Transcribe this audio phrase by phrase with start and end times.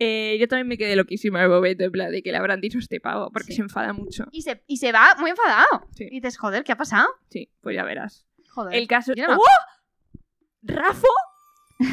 [0.00, 2.78] Eh, yo también me quedé loquísima el bobeto, en plan de que le habrán dicho
[2.78, 3.54] este pavo, porque Sí.
[3.56, 4.24] se enfada mucho.
[4.30, 5.88] Y se, y se va muy enfadado.
[5.94, 6.04] Sí.
[6.04, 7.08] Y dices, joder, ¿qué ha pasado?
[7.30, 8.24] Sí, pues ya verás.
[8.50, 8.76] Joder.
[8.78, 9.42] El caso no ¡Oh!
[10.62, 11.06] ¿Rafo?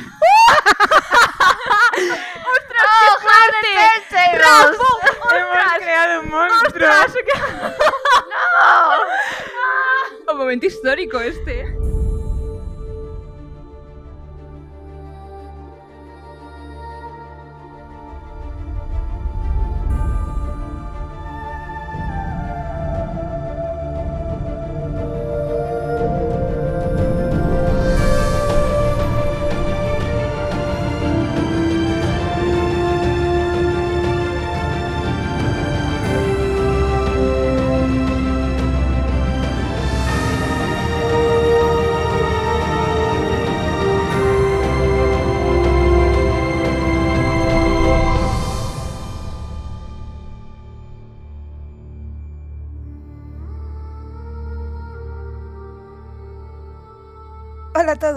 [1.97, 4.37] ¡Oh, fuerte!
[4.37, 4.83] ¡Rafo!
[5.35, 6.89] Hemos creado un monstruo.
[8.29, 9.05] ¡No!
[10.31, 11.74] Un momento histórico este.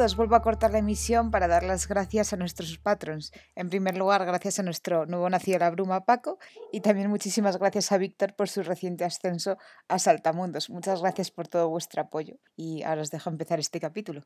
[0.08, 3.30] Todos, vuelvo a cortar la emisión para dar las gracias a nuestros patrons.
[3.54, 6.38] En primer lugar, gracias a nuestro nuevo nacido de la bruma Paco
[6.72, 10.70] y también muchísimas gracias a Víctor por su reciente ascenso a Saltamundos.
[10.70, 14.24] Muchas gracias por todo vuestro apoyo y ahora os dejo empezar este capítulo.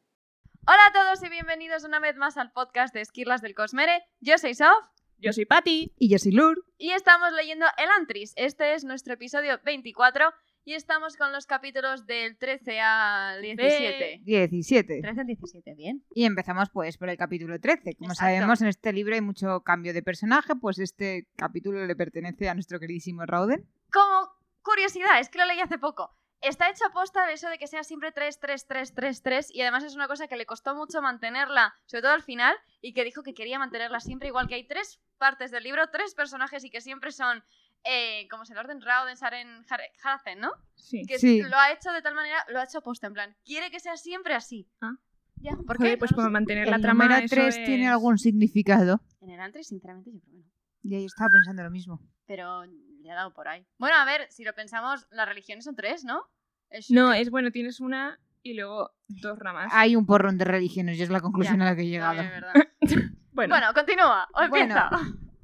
[0.68, 4.04] Hola a todos y bienvenidos una vez más al podcast de Esquirlas del Cosmere.
[4.20, 4.84] Yo soy Sof
[5.18, 5.92] Yo soy Patty.
[5.98, 6.64] Y yo soy Lur.
[6.78, 8.34] y estamos leyendo El Antris.
[8.36, 10.32] Este es nuestro episodio 24
[10.64, 14.20] y estamos con los capítulos del 13 al 17.
[14.22, 15.00] 17.
[15.00, 16.04] 13 al 17, bien.
[16.14, 17.96] Y empezamos pues por el capítulo 13.
[17.96, 18.34] Como Exacto.
[18.34, 22.54] sabemos, en este libro hay mucho cambio de personaje, pues este capítulo le pertenece a
[22.54, 23.68] nuestro queridísimo Rauden.
[23.92, 24.30] Como
[24.62, 26.16] curiosidad, es que lo leí hace poco.
[26.40, 29.84] Está hecho aposta eso de que sea siempre 3, 3, 3, 3, 3 y además
[29.84, 33.22] es una cosa que le costó mucho mantenerla, sobre todo al final, y que dijo
[33.22, 36.80] que quería mantenerla siempre, igual que hay tres partes del libro, tres personajes y que
[36.80, 37.44] siempre son,
[37.84, 40.52] eh, como es el orden, Rauden, Saren, Har- Harazen, ¿no?
[40.74, 41.02] Sí.
[41.06, 41.42] Que Sí.
[41.42, 43.96] lo ha hecho de tal manera, lo ha hecho aposta, en plan, quiere que sea
[43.96, 44.68] siempre así.
[44.80, 44.92] Ah.
[45.36, 45.98] Ya, ¿por Joder, qué?
[45.98, 47.18] Pues No para mantener la el trama.
[47.18, 49.00] eso 3 tiene es- algún significado.
[49.20, 50.52] En el Antris, sinceramente, yo creo que no.
[50.84, 52.00] Y ahí estaba pensando lo mismo.
[52.26, 53.66] Pero le ha dado por ahí.
[53.78, 56.22] Bueno, a ver, si lo pensamos, las religiones son tres, ¿no?
[56.70, 59.70] El No, es bueno, tienes una y luego dos ramas.
[59.74, 62.16] Hay un porrón de religiones y es la conclusión Ya, a la que he llegado.
[62.22, 62.52] Verdad.
[63.34, 64.28] Bueno, Bueno, continúa.
[64.34, 64.56] O Bueno.
[64.74, 64.90] empieza.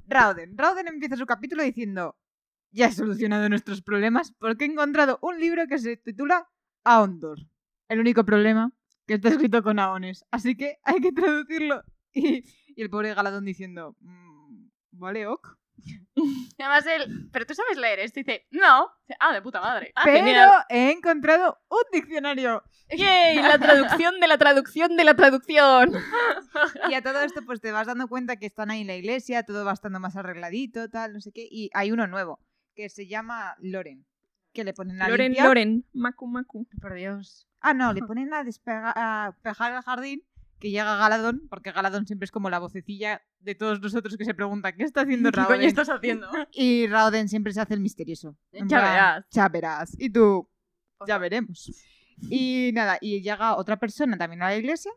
[0.07, 0.57] Rauden.
[0.57, 2.15] Rauden empieza su capítulo diciendo:
[2.71, 6.47] Ya he solucionado nuestros problemas porque he encontrado un libro que se titula
[6.83, 7.39] Aondor.
[7.87, 8.71] El único problema
[9.07, 10.23] que está escrito con aones.
[10.31, 11.83] Así que hay que traducirlo.
[12.13, 12.43] Y,
[12.75, 15.57] y el pobre Galadón diciendo: "Mm, Vale, ok.
[16.59, 18.19] Además él, pero tú sabes leer esto.
[18.19, 18.89] Dice, no.
[19.07, 19.91] Dice, Ah, de puta madre.
[19.95, 20.51] Ah, Pero genial.
[20.69, 22.63] he encontrado un diccionario.
[22.91, 23.37] ¡Yay!
[23.37, 25.91] La traducción de la traducción de la traducción.
[26.89, 29.43] Y a todo esto, pues te vas dando cuenta que están ahí en la iglesia,
[29.43, 31.47] todo va estando más arregladito, tal, no sé qué.
[31.49, 32.39] Y hay uno nuevo
[32.79, 34.05] que se llama Loren.
[34.53, 35.47] Que le ponen a Loren, limpiar.
[35.47, 35.85] Loren.
[35.91, 36.65] Macu, Macu.
[36.79, 37.45] Por Dios.
[37.59, 40.23] Ah, no, le ponen a despegar a pegar el jardín,
[40.59, 44.33] que llega Galadón, porque Galadón siempre es como la vocecilla de todos nosotros que se
[44.33, 46.29] pregunta ¿qué está haciendo ¿Qué coño estás haciendo?
[46.53, 48.37] Y Rauden siempre se hace el misterioso.
[48.53, 49.25] Ya plan, verás.
[49.31, 49.95] Ya verás.
[49.99, 50.49] Y tú,
[51.05, 51.69] ya veremos.
[52.29, 54.91] Y nada, y llega otra persona también a la iglesia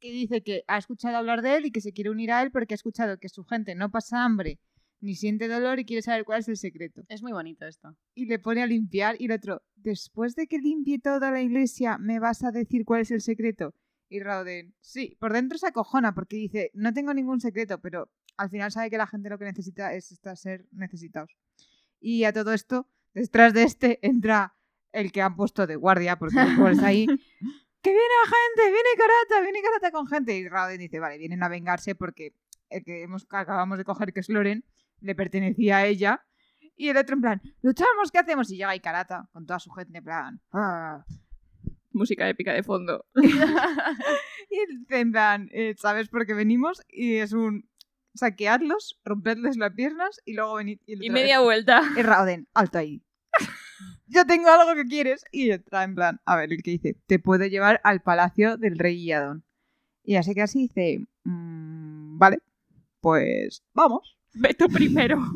[0.00, 2.50] que dice que ha escuchado hablar de él y que se quiere unir a él
[2.50, 4.58] porque ha escuchado que su gente no pasa hambre
[5.00, 7.02] ni siente dolor y quiere saber cuál es el secreto.
[7.08, 7.96] Es muy bonito esto.
[8.14, 11.98] Y le pone a limpiar y el otro, después de que limpie toda la iglesia,
[11.98, 13.74] ¿me vas a decir cuál es el secreto?
[14.08, 18.50] Y Rauden, sí, por dentro se acojona porque dice, no tengo ningún secreto, pero al
[18.50, 21.36] final sabe que la gente lo que necesita es estar, ser necesitados.
[22.00, 24.56] Y a todo esto, detrás de este entra
[24.92, 27.06] el que han puesto de guardia, porque pues ahí,
[27.82, 30.36] que viene gente, viene Karata, viene Karata con gente.
[30.36, 32.34] Y Rauden dice, vale, vienen a vengarse porque
[32.68, 34.64] el que hemos, acabamos de coger, que es Loren,
[35.00, 36.24] le pertenecía a ella.
[36.76, 38.50] Y el otro en plan, luchamos, ¿qué hacemos?
[38.50, 41.04] Y llega ahí Karata con toda su gente en plan, "Ah".
[41.92, 43.04] Música épica de fondo.
[44.50, 44.58] Y
[44.94, 46.82] en plan, eh, ¿sabes por qué venimos?
[46.88, 47.68] Y es un
[48.14, 50.80] saqueadlos, rompedles las piernas y luego venid.
[50.86, 51.82] Y media vuelta.
[51.96, 53.02] Y Rauden, alto ahí.
[54.06, 55.24] Yo tengo algo que quieres.
[55.30, 58.76] Y entra en plan, a ver, el que dice, te puedo llevar al palacio del
[58.78, 59.44] rey Iadón.
[60.02, 62.38] Y así que así dice, "Mm, vale,
[63.00, 64.18] pues vamos.
[64.34, 65.18] Ve tú primero.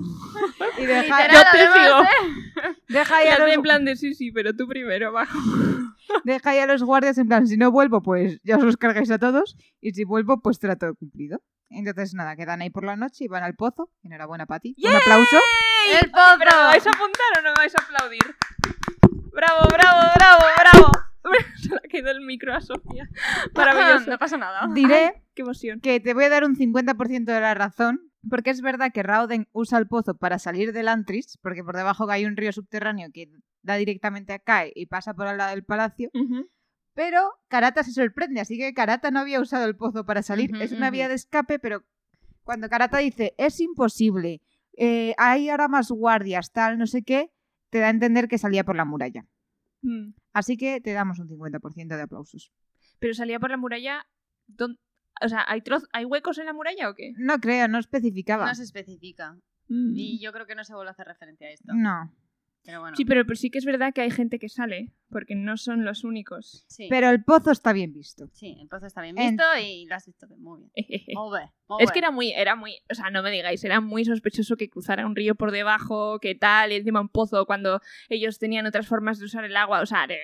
[0.78, 2.02] Y deja, Literal, Yo te además, sigo.
[2.02, 2.76] ¿eh?
[2.88, 5.38] deja ahí Y a hace los, en plan de sí, sí, pero tú primero abajo.
[6.24, 9.10] deja ahí a los guardias en plan, si no vuelvo, pues ya os los cargáis
[9.10, 9.56] a todos.
[9.80, 11.42] Y si vuelvo, pues trato cumplido.
[11.70, 13.90] Entonces, nada, quedan ahí por la noche y van al pozo.
[14.02, 14.74] Enhorabuena, Pati.
[14.82, 15.36] Un aplauso.
[16.02, 16.36] ¡El pozo!
[16.38, 18.34] ¿Pero me vais a apuntar o no me vais a aplaudir?
[19.32, 20.92] ¡Bravo, bravo, bravo, bravo!
[21.62, 23.08] Se le ha quedado el micro a Sofía.
[23.54, 24.10] Maravilloso.
[24.10, 24.68] No pasa nada.
[24.72, 25.80] Diré ¡Qué emoción!
[25.80, 29.48] que te voy a dar un 50% de la razón, Porque es verdad que Rauden
[29.52, 33.30] usa el pozo para salir del Antris, porque por debajo hay un río subterráneo que
[33.62, 36.10] da directamente a Kae y pasa por al lado del palacio.
[36.94, 40.50] Pero Karata se sorprende, así que Karata no había usado el pozo para salir.
[40.62, 41.84] Es una vía de escape, pero
[42.44, 44.40] cuando Karata dice es imposible,
[44.76, 47.30] eh, hay ahora más guardias, tal, no sé qué,
[47.70, 49.26] te da a entender que salía por la muralla.
[49.82, 50.10] Mm.
[50.32, 52.52] Así que te damos un 50% de aplausos.
[53.00, 54.06] Pero salía por la muralla.
[54.46, 54.78] ¿dón-
[55.22, 57.12] O sea, ¿hay, troz- ¿hay huecos en la muralla o qué?
[57.16, 58.46] No creo, no especificaba.
[58.46, 59.36] No se especifica.
[59.68, 59.92] Mm.
[59.96, 61.72] Y yo creo que no se vuelve a hacer referencia a esto.
[61.74, 62.12] No.
[62.66, 62.96] Pero bueno.
[62.96, 65.84] Sí, pero, pero sí que es verdad que hay gente que sale, porque no son
[65.84, 66.64] los únicos.
[66.66, 66.86] Sí.
[66.88, 68.30] Pero el pozo está bien visto.
[68.32, 70.70] Sí, el pozo está bien En- visto y lo has visto bien, muy bien.
[71.14, 71.50] Muy bien,
[71.80, 74.68] Es que era muy, era muy, o sea, no me digáis, era muy sospechoso que
[74.70, 78.86] cruzara un río por debajo, que tal, y encima un pozo cuando ellos tenían otras
[78.86, 80.16] formas de usar el agua, o sea, era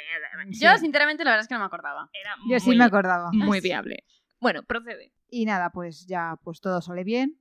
[0.49, 2.11] Yo, sinceramente, la verdad es que no me acordaba.
[2.49, 3.31] Yo sí me acordaba.
[3.33, 4.05] muy viable.
[4.41, 5.13] Bueno, procede.
[5.29, 7.37] Y nada, pues ya pues todo sale bien.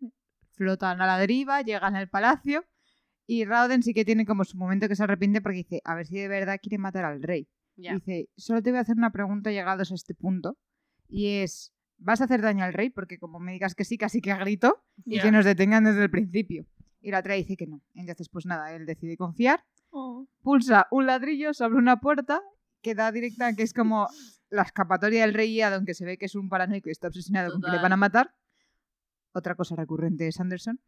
[0.51, 2.65] Flotan a la deriva, llegan al palacio.
[3.25, 6.07] Y Rauden sí que tiene como su momento que se arrepiente porque dice, a ver
[6.07, 7.47] si de verdad quiere matar al rey.
[7.75, 7.93] Ya.
[7.93, 10.57] Dice, solo te voy a hacer una pregunta llegados a este punto.
[11.07, 12.89] Y es, ¿vas a hacer daño al rey?
[12.89, 14.83] Porque como me digas que sí, casi que grito.
[15.05, 15.21] Y Ya.
[15.23, 16.65] que nos detengan desde el principio.
[17.01, 17.81] Y la otra dice que no.
[17.93, 19.63] Entonces, pues nada, él decide confiar.
[19.91, 20.27] Oh.
[20.41, 22.41] Pulsa un ladrillo sobre una puerta
[22.81, 24.07] que da directa, que es como
[24.49, 27.51] la escapatoria del rey Iado, aunque se ve que es un paranoico y está obsesionado
[27.51, 28.33] con que le van a matar.
[29.33, 30.79] Otra cosa recurrente es Anderson.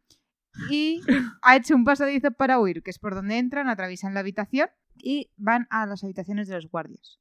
[0.70, 1.00] Y
[1.42, 5.30] ha hecho un pasadizo para huir, que es por donde entran, atraviesan la habitación y
[5.36, 7.20] van a las habitaciones de los guardias.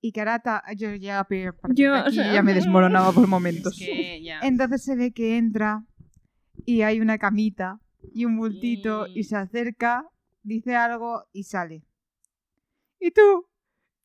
[0.00, 1.26] Y Karata, yo ya,
[1.70, 3.80] Yo, de o aquí sea- ya me desmoronaba por momentos.
[3.80, 4.40] Es que ya.
[4.40, 5.84] Entonces se ve que entra
[6.66, 7.80] y hay una camita
[8.12, 10.04] y un bultito Y- se acerca,
[10.42, 11.84] dice algo y sale.
[13.00, 13.46] ¿Y tú?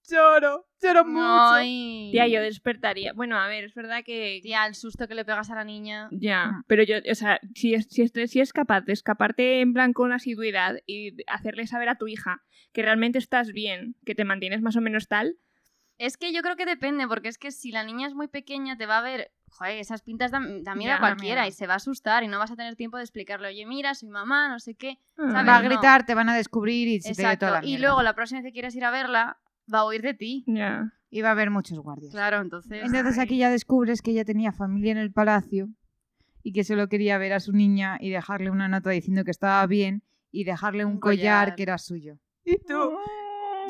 [0.09, 1.53] Lloro, lloro mucho.
[1.53, 2.09] Ay.
[2.11, 3.13] Tía, yo despertaría.
[3.13, 4.39] Bueno, a ver, es verdad que.
[4.41, 6.07] Tía, el susto que le pegas a la niña.
[6.11, 6.63] Ya, Mm.
[6.67, 9.93] pero yo, o sea, si es, si, es, si es capaz de escaparte en plan
[9.93, 12.43] con asiduidad y hacerle saber a tu hija
[12.73, 15.35] que realmente estás bien, que te mantienes más o menos tal,
[15.99, 18.77] Es que yo creo que depende, porque es que si la niña es muy pequeña,
[18.77, 19.31] te va a ver.
[19.49, 22.27] Joder, esas pintas dan, dan miedo Ya, a cualquiera y se va a asustar y
[22.27, 24.99] no vas a tener tiempo de explicarle, oye, mira, soy mamá, no sé qué.
[25.17, 25.31] Ah.
[25.31, 25.47] ¿Sabes?
[25.47, 25.69] Va a No.
[25.69, 27.47] gritar, te van a descubrir y se te Exacto.
[27.47, 27.87] toda la Y mierda.
[27.87, 29.39] luego la próxima vez que quieras ir a verla,
[29.73, 30.43] va a oír de ti.
[30.47, 30.93] Ya.
[31.09, 32.11] Y va a haber muchos guardias.
[32.11, 32.83] Claro, entonces.
[32.83, 35.69] Entonces aquí ya descubres que ella tenía familia en el palacio
[36.43, 39.65] y que solo quería ver a su niña y dejarle una nota diciendo que estaba
[39.67, 41.45] bien y dejarle un, Un collar.
[41.45, 41.55] collar.
[41.55, 42.19] que era suyo.
[42.43, 42.73] Y tú,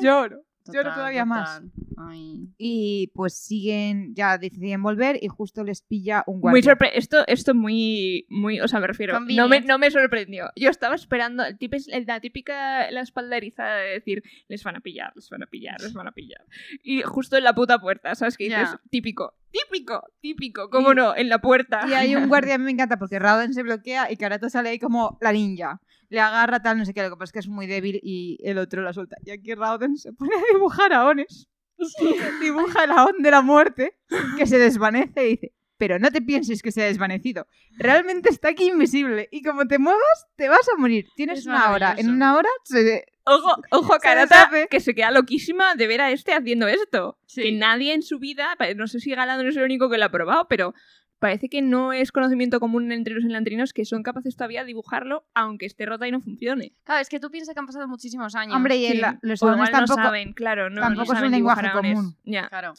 [0.00, 1.62] lloro Total, todavía más.
[2.00, 2.48] Ay.
[2.58, 6.62] Y pues siguen, ya deciden volver y justo les pilla un Muy guardia.
[6.62, 10.50] sorpre esto, esto muy, muy, o sea, me refiero, no me, no me sorprendió.
[10.56, 14.80] Yo estaba esperando, el tip es la típica, la espalderiza de decir, les van a
[14.80, 16.44] pillar, les van a pillar, les van a pillar.
[16.82, 18.68] Y justo en la puta puerta, ¿sabes qué dices?
[18.90, 21.16] Típico, típico, típico, ¿cómo Y- no?
[21.16, 21.80] En la puerta.
[21.88, 24.68] Y hay un guardia, a mí me encanta porque Rauden se bloquea y Karata sale
[24.70, 25.80] ahí como la ninja.
[26.10, 28.38] Le agarra tal, no sé qué, lo que pasa es que es muy débil y
[28.42, 29.16] el otro la suelta.
[29.26, 31.48] Y aquí Rauden se pone a dibujar aones.
[32.40, 33.96] Dibuja el aón de la muerte
[34.36, 37.46] que se desvanece y dice, pero no te pienses que se ha desvanecido.
[37.78, 41.06] Realmente está aquí invisible y como te muevas te vas a morir.
[41.14, 41.94] Tienes Es una hora.
[41.96, 43.06] En una hora se...
[43.24, 47.18] Ojo, ojo a Karata, que se queda loquísima de ver a este haciendo esto.
[47.26, 47.42] Sí.
[47.42, 50.06] Que nadie en su vida, no sé si Galado no es el único que lo
[50.06, 50.74] ha probado, pero
[51.18, 55.26] parece que no es conocimiento común entre los elantrinos que son capaces todavía de dibujarlo
[55.34, 56.72] aunque esté rota y no funcione.
[56.84, 58.54] Claro, es que tú piensas que han pasado muchísimos años.
[58.54, 58.96] Hombre, y Sí.
[58.98, 59.98] la- los igual tampoco...
[60.00, 62.16] no saben, claro, no, tampoco no es un saben lenguaje común.
[62.24, 62.48] Ya.
[62.48, 62.74] Claro.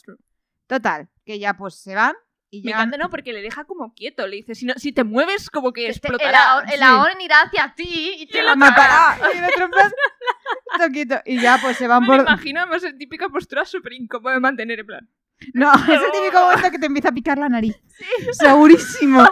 [0.66, 2.14] Total, que ya pues se van
[2.52, 2.80] y Me llegan...
[2.88, 3.10] encanta, ¿no?
[3.10, 4.26] Porque le deja como quieto.
[4.26, 6.62] Le dice, si, no, si te mueves, como que Este- explotará.
[6.66, 6.84] el, el sí.
[6.84, 9.16] ahorn irá hacia ti y te la matará.
[9.34, 9.38] Y
[10.78, 11.20] "Quieto, quieto".
[11.24, 12.16] Y ya pues se van Me por...
[12.16, 15.08] lo imagino, además, en típica postura súper incómoda de mantener, en plan.
[15.54, 17.76] No, es el típico momento que te empieza a picar la nariz.
[18.32, 19.26] Segurísimo.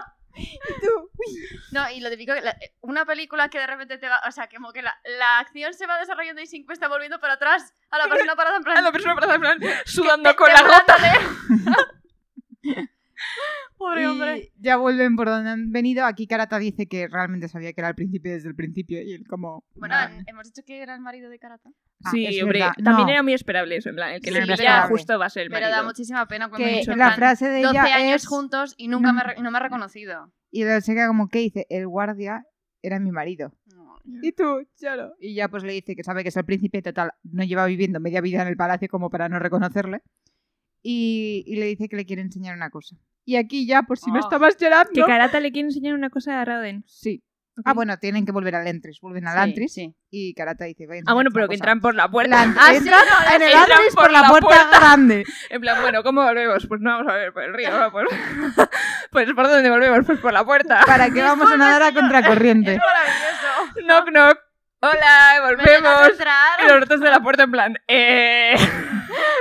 [1.73, 4.49] No, y lo típico, que la- una película que de repente te va, o sea,
[4.49, 7.99] como que la, la acción se va desarrollando y Sinclair está volviendo para atrás a
[7.99, 8.77] la persona parada en plan...
[8.79, 10.97] A la persona para en plan, sudando te- con la gota.
[13.77, 14.39] Pobre hombre.
[14.39, 16.05] Y ya vuelven por donde han venido.
[16.05, 19.01] Aquí Karata dice que realmente sabía que era el príncipe desde el principio.
[19.03, 19.65] Y él como...
[19.75, 20.23] Bueno, "Nah".
[20.27, 21.71] hemos dicho que era el marido de Karata.
[22.05, 22.75] Ah, Sí, hombre, verdad.
[22.83, 25.19] también No, era muy esperable eso, en plan, el que Sí, le era pilla justo
[25.19, 25.77] va a ser el Pero marido.
[25.77, 28.27] da muchísima pena cuando que he dicho la plan, frase de 12 ella años es...
[28.29, 29.23] juntos y nunca No.
[29.27, 30.33] me, no me ha reconocido.
[30.51, 32.45] Y él se queda como que dice, el guardia
[32.83, 33.53] era mi marido.
[34.23, 35.13] Y tú, chalo.
[35.21, 38.01] Y ya pues le dice que sabe que es el príncipe, total, no lleva viviendo
[38.01, 40.01] media vida en el palacio como para no reconocerle.
[40.83, 42.97] Y, y le dice que le quiere enseñar una cosa.
[43.25, 44.21] Y aquí ya, por si no Oh.
[44.21, 44.93] estabas llorando...
[44.95, 46.85] Que Karata le quiere enseñar una cosa a Rauden.
[46.87, 47.23] Sí.
[47.65, 48.99] Ah, bueno, tienen que volver al Entris.
[49.01, 49.95] Vuelven al Sí, Antris sí.
[50.11, 51.65] y Karata dice, "Vayan Ah, bueno, pero que cosa".
[51.65, 52.47] entran por la puerta.
[52.47, 54.79] La- Ah, sí, entran no, en el Antris por por la puerta puerta.
[54.79, 55.25] grande.
[55.51, 56.67] En plan, bueno, ¿cómo volvemos?
[56.67, 57.91] Pues no vamos a ver por el río, ¿no?
[57.93, 58.07] Pues,
[59.11, 60.01] pues ¿por dónde volvemos?
[60.07, 60.81] Pues por la puerta.
[60.87, 62.75] ¿Para qué vamos a nadar a contracorriente?
[62.75, 63.87] Es maravilloso.
[63.87, 64.39] Knock, knock.
[64.81, 66.13] Hola, ¿Me dejas volvemos.
[66.65, 68.55] Y los otros de la puerta en plan, eh...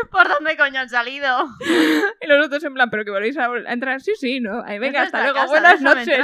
[0.12, 1.28] ¿Por dónde coño han salido?
[2.22, 4.02] Y los otros en plan, ¿pero que volvéis a, entrar?
[4.02, 4.62] Sí, sí, ¿no?
[4.64, 5.36] Ahí venga, hasta luego.
[5.36, 6.20] casa, Buenas noches.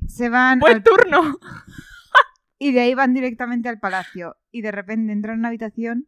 [0.00, 1.38] Y se van Buen al- turno.
[2.58, 4.36] y de ahí van directamente al palacio.
[4.50, 6.06] Y de repente entran en una habitación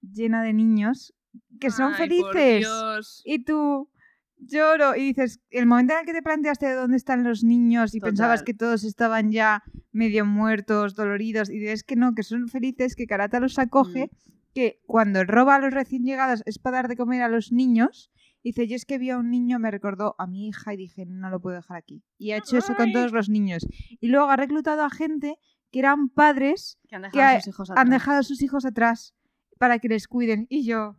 [0.00, 1.14] llena de niños
[1.60, 2.58] que son Ay, por felices.
[2.60, 3.22] Dios.
[3.24, 3.90] Y tú
[4.38, 7.94] lloro y dices, el momento en el que te planteaste de dónde están los niños
[7.94, 8.10] y Total.
[8.12, 12.94] pensabas que todos estaban ya medio muertos, doloridos, y ves que no, que son felices,
[12.94, 14.37] que Karata los acoge, Mm.
[14.58, 18.10] Que cuando roba a los recién llegados es para dar de comer a los niños.
[18.42, 21.04] Dice, yo es que vi a un niño, me recordó a mi hija y dije,
[21.06, 22.02] no lo puedo dejar aquí.
[22.18, 23.66] Y ha hecho eso con todos los niños.
[24.00, 25.36] Y luego ha reclutado a gente
[25.70, 27.90] que eran padres Que han que dejado a sus hijos han atrás.
[27.90, 29.14] dejado a sus hijos atrás
[29.58, 30.46] para que les cuiden.
[30.48, 30.96] Y yo,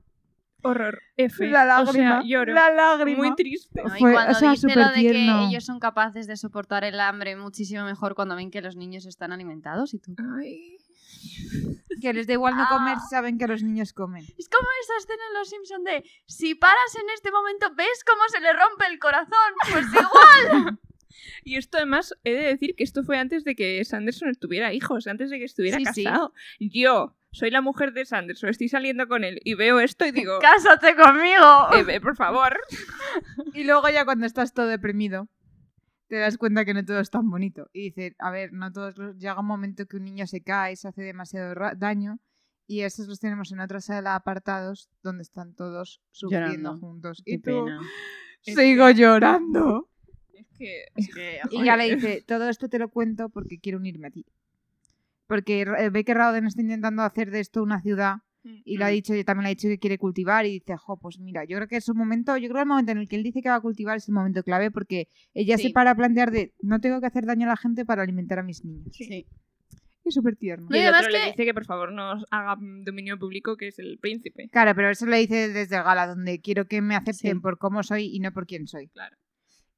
[0.62, 1.00] Horror.
[1.16, 1.48] F.
[1.48, 2.54] la lágrima, O sea, lloro.
[2.54, 3.18] la lágrima.
[3.20, 3.82] Muy triste.
[3.82, 5.40] No, y Fue- cuando o sea, dice lo de supertierno.
[5.40, 9.06] que ellos son capaces de soportar el hambre muchísimo mejor cuando ven que los niños
[9.06, 10.14] están alimentados y tú.
[10.38, 10.76] Ay.
[12.02, 13.08] Que les da igual no comer, Ah.
[13.10, 14.24] saben que los niños comen.
[14.38, 18.22] Es como esa escena en Los Simpson de si paras en este momento ves cómo
[18.30, 19.54] se le rompe el corazón.
[19.72, 20.80] Pues igual.
[21.44, 25.08] Y esto además, he de decir que esto fue antes de que Sanderson tuviera hijos,
[25.08, 26.04] antes de que estuviera Sí, sí.
[26.06, 26.34] casado.
[26.60, 30.40] Yo soy la mujer de Sanderson, estoy saliendo con él y veo esto y digo,
[30.42, 31.68] Cásate conmigo.
[31.74, 32.60] "Eh, eh, por favor.
[33.54, 35.28] Y luego ya cuando estás todo deprimido,
[36.10, 37.70] te das cuenta que no todo es tan bonito.
[37.72, 39.16] Y dices, a ver, no todos los...
[39.18, 42.20] Llega un momento que un niño se cae, se hace demasiado ra- daño.
[42.68, 46.78] Y estos los tenemos en otra sala apartados donde están todos sufriendo Llorando.
[46.78, 47.22] juntos.
[47.26, 47.80] Qué Y tú, pena.
[48.42, 49.90] sigo llorando.
[50.34, 50.86] Es que...
[50.96, 54.12] Es que, Y ya le dice, todo esto te lo cuento porque quiero unirme a
[54.12, 54.26] ti.
[55.28, 58.88] Porque eh, ve que Rauden está intentando hacer de esto una ciudad y le ha
[58.88, 58.92] Mm.
[58.92, 61.58] dicho, y también le ha dicho que quiere cultivar y dice, jo, pues mira, yo
[61.58, 63.42] creo que es un momento, yo creo que el momento en el que él dice
[63.42, 65.70] que va a cultivar es el momento clave porque ella se Sí.
[65.74, 68.44] para a plantear de, no tengo que hacer daño a la gente para alimentar a
[68.44, 68.88] mis niños.
[68.94, 69.26] Sí.
[70.06, 70.68] Es súper tierno.
[70.70, 72.84] No, Y y el además otro le que- dice que por favor no haga mm,
[72.86, 74.48] dominio público, que es el príncipe.
[74.50, 77.40] Claro, pero eso le dice desde Gala, donde quiero que me acepten Sí.
[77.42, 78.88] por cómo soy y no por quién soy.
[78.88, 79.16] Claro.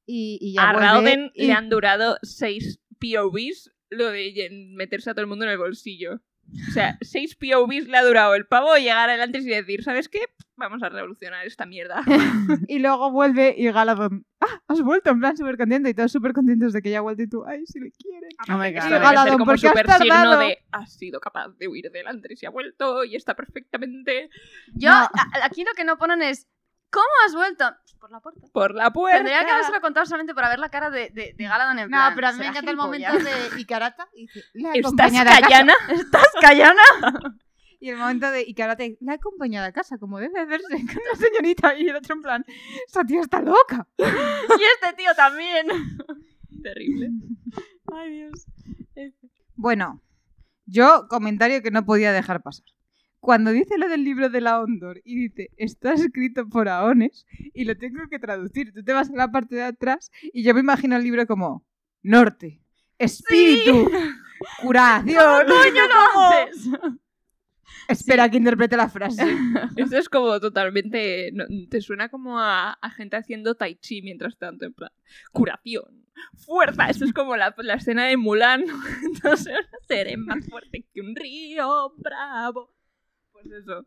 [0.06, 5.14] Y, y ya A Rauden y- le han durado seis POVs lo de meterse a
[5.14, 6.20] todo el mundo en el bolsillo.
[6.68, 10.20] O sea, seis POVs le ha durado el pavo llegar adelante y decir, ¿sabes qué?
[10.56, 12.02] Vamos a revolucionar esta mierda.
[12.68, 16.32] y luego vuelve y Galadón, ah, has vuelto, en plan súper contento y todos súper
[16.32, 18.30] contentos de que ya ha vuelto y tú, ay, si le quieren.
[18.48, 18.90] Oh my God.
[18.90, 20.38] Galadón, ser como ¿por qué has tardado?
[20.38, 24.28] de has sido capaz de huir del Andrés y ha vuelto y está perfectamente
[24.74, 25.08] Yo, No.
[25.42, 26.46] aquí lo que no ponen es
[26.92, 27.64] ¿Cómo has vuelto?
[27.82, 28.40] Pues por la puerta.
[28.52, 29.16] por la puerta.
[29.18, 32.10] Tendría que habérselo contado solamente por ver la cara de, de, de Galadon en plan.
[32.10, 34.78] No, pero a mí me ¿será encanta el momento de Icarata y dice, la he
[34.78, 35.40] ¿Estás acompañado a casa.
[35.48, 35.74] callana?
[35.88, 36.82] ¿Estás callana?
[37.80, 41.18] Y el momento de Icarata, la he acompañado a casa, como debe hacerse con la
[41.18, 41.74] señorita.
[41.74, 42.44] Y el otro en plan,
[42.86, 43.88] esa tía está loca.
[43.98, 45.66] Y este tío también.
[46.62, 47.10] Terrible.
[47.92, 48.46] Ay, Dios.
[49.56, 50.00] Bueno,
[50.64, 52.66] yo comentario que no podía dejar pasar.
[53.22, 57.24] Cuando dice lo del libro de la Ondor y dice, está escrito por Aones
[57.54, 60.52] y lo tengo que traducir, tú te vas a la parte de atrás y yo
[60.54, 61.64] me imagino el libro como
[62.02, 62.60] norte,
[62.98, 63.88] espíritu,
[64.60, 65.46] curación.
[65.46, 66.68] ¡Coño, no haces!
[67.88, 69.22] Espera que interprete la frase.
[69.76, 71.30] Esto es como totalmente.
[71.32, 74.90] no- te suena como a, a gente haciendo tai chi mientras tanto, en plan.
[75.30, 76.88] Curación, fuerza.
[76.90, 78.64] Esto es como la, la escena de Mulan.
[79.04, 79.54] Entonces,
[79.86, 82.72] seré más fuerte que un río bravo.
[83.42, 83.86] Pues eso.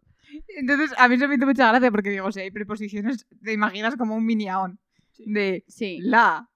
[0.58, 3.96] Entonces, a mí se me hizo mucha gracia porque digo, si hay preposiciones, te imaginas
[3.96, 4.80] como un mini Aon.
[5.18, 6.50] De Sí, la.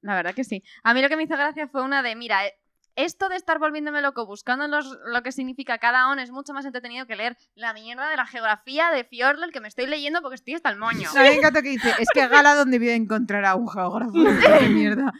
[0.00, 0.62] la verdad que sí.
[0.82, 2.54] A mí lo que me hizo gracia fue una de, mira, eh,
[2.96, 6.64] esto de estar volviéndome loco buscando los- lo que significa cada on es mucho más
[6.66, 10.34] entretenido que leer la mierda de la geografía de Fjordel que me estoy leyendo porque
[10.34, 11.08] estoy hasta el moño.
[11.10, 14.12] A mí me encanta que dice, es que Gala donde debió encontrar a un geógrafo.
[14.60, 15.12] ¡Qué mierda!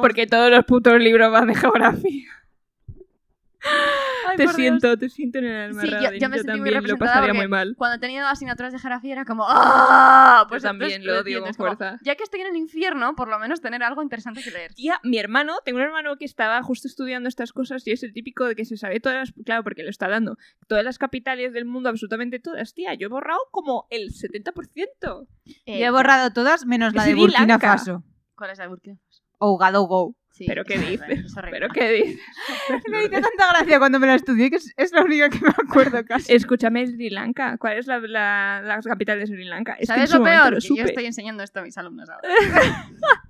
[0.00, 2.28] Porque todos los putos libros van de geografía.
[4.36, 4.56] Ay, te por Dios.
[4.80, 5.82] siento, te siento en el alma.
[5.82, 7.74] Sí, yo- yo me sentí muy también lo pasaría porque muy mal.
[7.76, 10.46] Cuando he tenido asignaturas de geografía era como ¡Ah!
[10.48, 11.98] Pues Yo también entonces lo odio con como, fuerza.
[12.02, 14.74] Ya que estoy en el infierno, por lo menos tener algo interesante que leer.
[14.74, 18.12] Tía, mi hermano, tengo un hermano que estaba justo estudiando estas cosas y es el
[18.12, 20.36] típico de que se sabe todas las, claro, porque lo está dando,
[20.68, 22.74] todas las capitales del mundo, absolutamente todas.
[22.74, 25.26] Tía, yo he borrado como el 70%.
[25.66, 27.58] Eh, Yo he borrado todas menos la de Burkina.
[27.58, 28.02] Faso.
[28.36, 29.22] ¿Cuál es la de Burkina Faso?
[29.38, 30.16] O Gadogo.
[30.36, 31.34] Sí, ¿Pero qué dices?
[31.50, 32.20] ¿Pero qué dices?
[32.90, 35.48] Me hizo tanta gracia cuando me la estudié que es, es la única que me
[35.48, 36.34] acuerdo casi.
[36.34, 37.56] Escúchame, Sri Lanka.
[37.56, 39.76] ¿Cuál es la, la, la capital de Sri Lanka?
[39.78, 40.52] Es ¿Sabes lo peor?
[40.52, 42.28] lo Que yo estoy enseñando esto a mis alumnos ahora.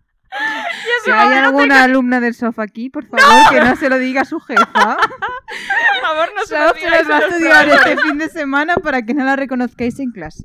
[1.05, 4.25] Si hay alguna alumna del sofá aquí, por favor, que no se lo diga a
[4.27, 4.67] su jefa.
[4.67, 8.75] Por favor, no se lo Sof se las va a estudiar este fin de semana
[8.75, 10.45] para que no la reconozcáis en clase.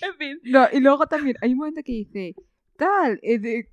[0.00, 0.38] En fin.
[0.44, 2.34] No, y luego también hay un momento que dice,
[2.86, 3.68] tal, eh, de-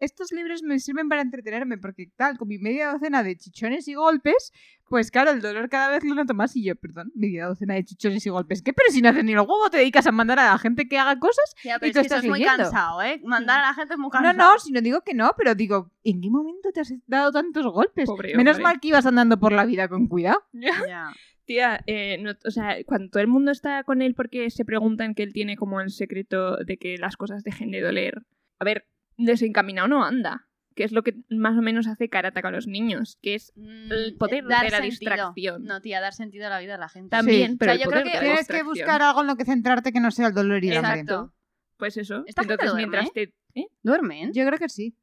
[0.00, 3.94] estos libros me sirven para entretenerme porque tal, con mi media docena de chichones y
[3.94, 4.52] golpes,
[4.88, 7.84] pues claro, el dolor cada vez lo noto más y yo, perdón, media docena de
[7.84, 8.62] chichones y golpes.
[8.62, 8.72] ¿Qué?
[8.72, 10.98] Pero si no haces ni el huevo, te dedicas a mandar a la gente que
[10.98, 11.52] haga cosas.
[11.64, 12.62] Ya, Y pero tú es que eso estás es muy leyendo.
[12.62, 13.20] cansado, ¿eh?
[13.24, 14.36] Mandar a la gente es muy No, cansado.
[14.52, 17.66] no, si no digo que no, pero digo, ¿en qué momento te has dado tantos
[17.66, 18.06] golpes?
[18.06, 18.62] Pobre Menos hombre.
[18.62, 20.42] mal que ibas andando por la vida con cuidado.
[20.52, 20.70] Ya.
[21.44, 25.14] Tía, eh, no- o sea, cuando todo el mundo está con él porque se preguntan
[25.16, 28.22] que él tiene como el secreto de que las cosas dejen de doler.
[28.58, 28.86] A ver,
[29.16, 30.44] desencaminado no anda.
[30.74, 33.90] Que es lo que más o menos hace Karata con los niños, que es Mm,
[33.90, 34.90] el poder dar de la sentido.
[34.90, 35.64] distracción.
[35.64, 37.10] No, tía, dar sentido a la vida de la gente.
[37.10, 37.56] También, Sí.
[37.58, 39.92] pero O sea, el yo creo que Tienes que buscar algo en lo que centrarte
[39.92, 41.00] que no sea el dolor y el hambre.
[41.00, 41.34] Exacto.
[41.78, 42.22] Pues eso.
[42.26, 42.86] ¿Esta gente Entonces, duerme?
[42.96, 43.34] mientras te...
[43.60, 43.66] ¿eh?
[43.82, 44.32] ¿Duermen?
[44.32, 44.96] Yo creo que sí.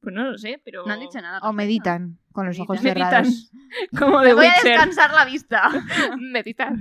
[0.00, 0.86] Pues no lo sé, pero...
[0.86, 1.38] No han dicho nada.
[1.42, 3.24] O meditan con los ojos Meditan.
[3.24, 3.50] cerrados.
[3.98, 5.70] Como Me de voy a descansar la vista.
[6.18, 6.74] Meditar.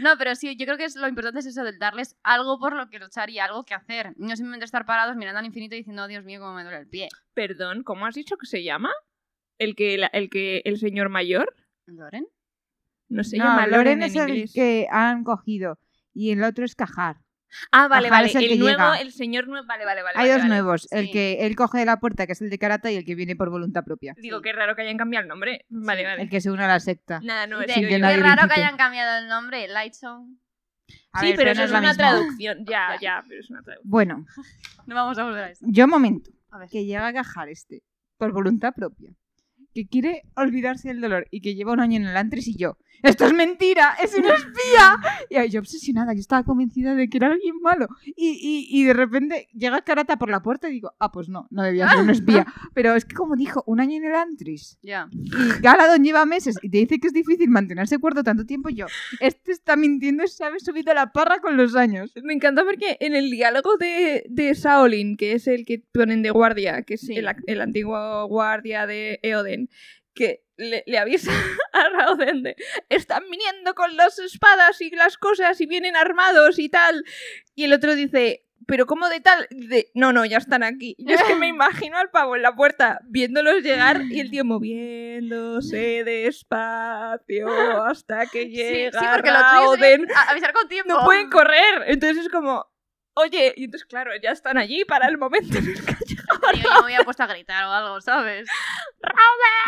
[0.00, 2.74] No, pero sí, yo creo que es lo importante es eso, de darles algo por
[2.76, 4.12] lo que luchar y algo que hacer.
[4.16, 6.78] No simplemente estar parados mirando al infinito y diciendo, oh, Dios mío, cómo me duele
[6.78, 7.08] el pie.
[7.34, 8.90] Perdón, ¿cómo has dicho que se llama?
[9.58, 11.54] ¿El que, la- el que el señor mayor?
[11.86, 12.26] ¿Loren?
[13.08, 14.52] No se no, llama Loren Loren es en el inglés.
[14.52, 15.78] que han cogido.
[16.12, 17.16] Y el otro es Cajar.
[17.72, 18.28] Ah, vale, Ajá, vale.
[18.28, 19.00] es el El, nuevo, llega.
[19.00, 19.66] el señor nuevo.
[19.66, 20.18] Vale, vale, vale.
[20.18, 20.48] Hay dos vale.
[20.48, 20.88] nuevos.
[20.90, 23.14] El que él coge de la puerta, que es el de Karata, y el que
[23.14, 24.14] viene por voluntad propia.
[24.18, 25.64] Digo, qué raro que hayan cambiado el nombre.
[25.68, 26.22] Vale, vale.
[26.22, 27.20] El que se une a la secta.
[27.22, 30.38] Nada, no, nadie Qué raro que hayan cambiado el nombre, Lightstone.
[31.12, 32.08] A Sí, ver, pero no eso es la una misma.
[32.10, 32.64] traducción.
[32.66, 33.90] Ya, ya, pero es una traducción.
[33.90, 34.26] Bueno,
[34.86, 35.64] No vamos a volver a esto.
[35.68, 36.30] yo momento.
[36.50, 36.68] A ver.
[36.68, 37.82] Que llega a Cajar este,
[38.18, 39.10] por voluntad propia.
[39.74, 42.76] Que quiere olvidarse del dolor y que lleva un año en el Antris y yo.
[43.02, 43.96] ¡Esto es mentira!
[44.02, 44.96] ¡Es un espía!
[45.46, 47.88] Y yo obsesionada, yo estaba convencida de que era alguien malo.
[48.04, 51.46] Y, y, y de repente llega Karata por la puerta y digo, ah, pues no,
[51.50, 52.46] no debía ser un espía.
[52.74, 54.78] Pero es que como dijo, un año en el Antris.
[54.82, 55.08] Ya.
[55.12, 58.68] Y Galadon lleva meses y te dice que es difícil mantenerse cuerdo tanto tiempo.
[58.68, 58.86] Yo,
[59.20, 62.12] este está mintiendo y se ha subido la parra con los años.
[62.22, 66.30] Me encanta porque en el diálogo de, de Shaolin, que es el que ponen de
[66.30, 67.14] guardia, que es Sí.
[67.14, 69.68] el, el antiguo guardia de Eoden,
[70.16, 71.30] que le, le avisa
[71.72, 72.56] a Raoden de
[72.88, 77.04] están viniendo con las espadas y las cosas y vienen armados y tal.
[77.54, 79.46] Y el otro dice, pero ¿cómo de tal?
[79.50, 80.96] De, no, no, ya están aquí.
[80.98, 84.44] Yo es que me imagino al pavo en la puerta viéndolos llegar y el tío
[84.44, 87.48] moviéndose despacio
[87.84, 90.00] hasta que Sí, llega sí, porque lo tuyo Raoden.
[90.00, 90.92] sería a- avisar con tiempo.
[90.92, 91.84] No pueden correr.
[91.86, 92.66] Entonces es como,
[93.14, 95.94] oye, y entonces claro, ya están allí para el momento en el que
[96.62, 98.48] yo me había puesto a gritar o algo, ¿sabes?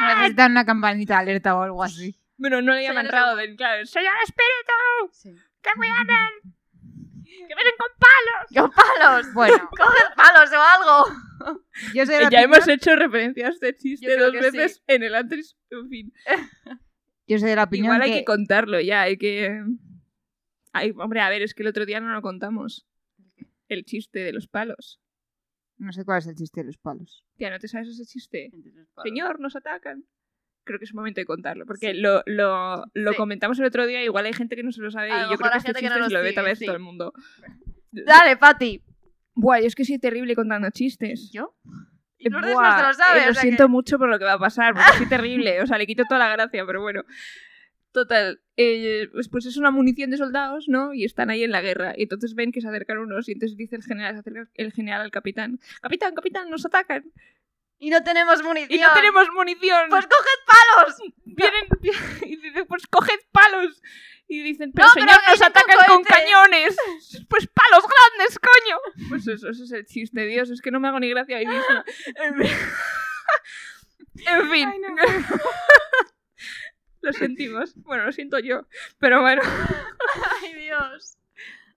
[0.07, 2.17] Necesitan una campanita de alerta o algo así.
[2.37, 3.87] Bueno, no le llaman Señores, Raoden, claro.
[3.87, 5.13] ¡Señor Espíritu!
[5.13, 5.35] Sí.
[5.61, 6.55] ¡Que vienen!
[7.25, 8.49] ¡Que vienen con palos!
[8.55, 9.35] ¡Con palos!
[9.35, 11.59] Bueno, ¡Coged palos o algo!
[11.95, 15.15] yo soy de la ya hemos hecho referencia a este chiste dos veces en el
[15.15, 15.57] Antris.
[15.71, 16.13] En fin.
[17.27, 18.19] Yo soy de la opinión Igual hay que...
[18.21, 19.63] que contarlo ya, hay que...
[20.73, 22.87] Ay, hombre, a ver, es que el otro día no lo contamos.
[23.69, 25.01] El chiste de los palos.
[25.79, 27.25] No sé cuál es el chiste de los palos.
[27.37, 28.51] Tía, ¿no te sabes ese chiste?
[29.03, 29.41] Señor.
[29.41, 30.05] Nos atacan.
[30.65, 33.17] Creo que es momento de contarlo, porque lo, lo, lo Sí.
[33.17, 35.37] comentamos el otro día, igual hay gente que no se lo sabe A y yo
[35.39, 36.67] creo que hay este gente que chiste no se lo ve tal vez sí.
[36.67, 37.13] todo el mundo.
[37.91, 38.83] Dale, Pati.
[39.35, 41.31] Buah, yo es que soy terrible contando chistes.
[41.33, 41.55] ¿Yo?
[42.19, 44.11] Y Lourdes Buah, no se lo sabe, eh, o lo sea siento que- mucho por
[44.11, 45.63] lo que va a pasar, porque soy terrible.
[45.63, 47.03] O sea, le quito toda la gracia, pero bueno.
[47.99, 50.95] Total, eh, pues, pues es una munición de soldados, ¿no?
[50.95, 51.95] Y están ahí en la guerra.
[51.97, 54.73] Y entonces ven que se acercan unos y entonces dice el general, se acerca el
[54.73, 55.59] general al capitán.
[55.83, 57.11] Capitán, capitán, nos atacan.
[57.81, 58.71] Y no tenemos munición.
[58.71, 59.91] Y no tenemos munición.
[59.91, 60.97] Pues coged palos.
[61.25, 61.67] vienen
[62.23, 63.83] y dice, pues coged palos.
[64.29, 66.77] Y dicen, pero No, señor, nos con atacan con cañones.
[67.29, 69.09] Pues palos grandes, coño.
[69.09, 71.47] Pues eso, es el chiste, Dios, es que no me hago ni gracia a mí
[71.47, 71.85] misma.
[72.15, 72.51] En fin.
[74.27, 74.69] En fin.
[77.01, 77.75] Lo sentimos.
[77.83, 78.67] Bueno, lo siento yo.
[78.99, 79.43] Pero bueno,
[80.43, 81.19] Ay, Dios.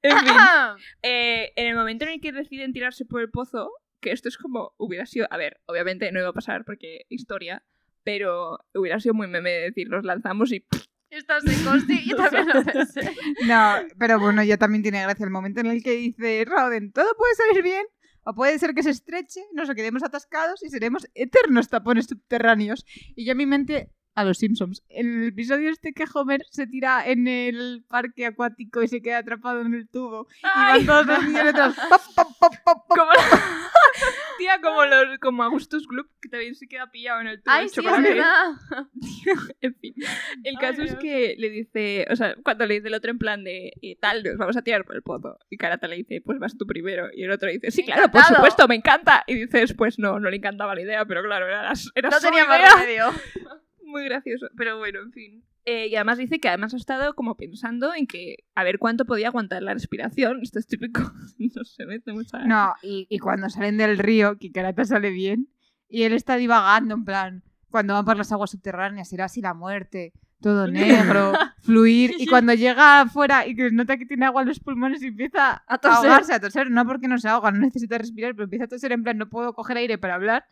[0.01, 0.27] en fin.
[1.03, 4.37] Eh, en el momento en el que deciden tirarse por el pozo, que esto es
[4.37, 5.27] como hubiera sido.
[5.29, 7.63] A ver, obviamente no iba a pasar porque historia,
[8.03, 10.65] pero hubiera sido muy meme de decir, los lanzamos y.
[11.09, 13.13] Estás de costi y también lo pensé.
[13.45, 17.13] No, pero bueno, ya también tiene gracia el momento en el que dice Rauden, todo
[17.17, 17.85] puede salir bien,
[18.23, 22.85] o puede ser que se estreche, nos quedemos atascados y seremos eternos tapones subterráneos.
[23.15, 27.07] Y yo en mi mente, a los Simpsons, el episodio este que Homer se tira
[27.07, 30.85] en el parque acuático y se queda atrapado en el tubo, y ¡Ay!
[30.85, 31.75] van todos los niños detrás.
[32.87, 33.11] Como.
[34.37, 37.69] Tía, como los como Augustus Gloop, que también se queda pillado en el tubo Ay,
[37.69, 38.51] sí, es verdad.
[39.61, 39.93] en fin,
[40.43, 40.99] el Ay, caso es Dios.
[40.99, 44.23] que le dice, o sea, cuando le dice el otro en plan de eh, tal,
[44.23, 45.37] nos vamos a tirar por el pozo.
[45.49, 47.09] Y Karata le dice, pues vas tú primero.
[47.13, 49.23] Y el otro dice, sí, claro, por supuesto, me encanta.
[49.27, 52.25] Y dices, pues no, no le encantaba la idea, pero claro, era, era No su
[52.25, 53.11] tenía más remedio.
[53.91, 55.43] Muy gracioso, pero bueno, en fin.
[55.65, 59.05] Eh, y además dice que además ha estado como pensando en que a ver cuánto
[59.05, 60.39] podía aguantar la respiración.
[60.41, 61.01] Esto es típico.
[61.37, 62.39] no se mete mucha.
[62.45, 65.49] No, y, y cuando salen del río, que Karata sale bien,
[65.87, 69.53] y él está divagando, en plan, cuando van por las aguas subterráneas, será así la
[69.53, 74.47] muerte, todo negro, fluir, y cuando llega afuera y que nota que tiene agua en
[74.47, 75.97] los pulmones y empieza A a toser.
[75.97, 78.93] ahogarse, a toser, no porque no se ahoga, no necesita respirar, pero empieza a toser
[78.93, 80.45] en plan, no puedo coger aire para hablar.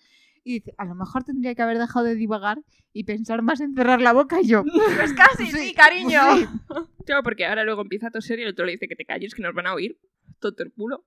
[0.44, 2.60] Y dice, a lo mejor tendría que haber dejado de divagar
[2.94, 4.64] y pensar más en cerrar la boca y yo.
[4.96, 6.22] Pues casi, sí, cariño.
[6.36, 6.46] Sí.
[7.06, 9.34] Claro, porque ahora luego empieza a toser y el otro le dice que te calles,
[9.34, 9.98] que nos van a oír.
[10.40, 11.06] Todo el culo.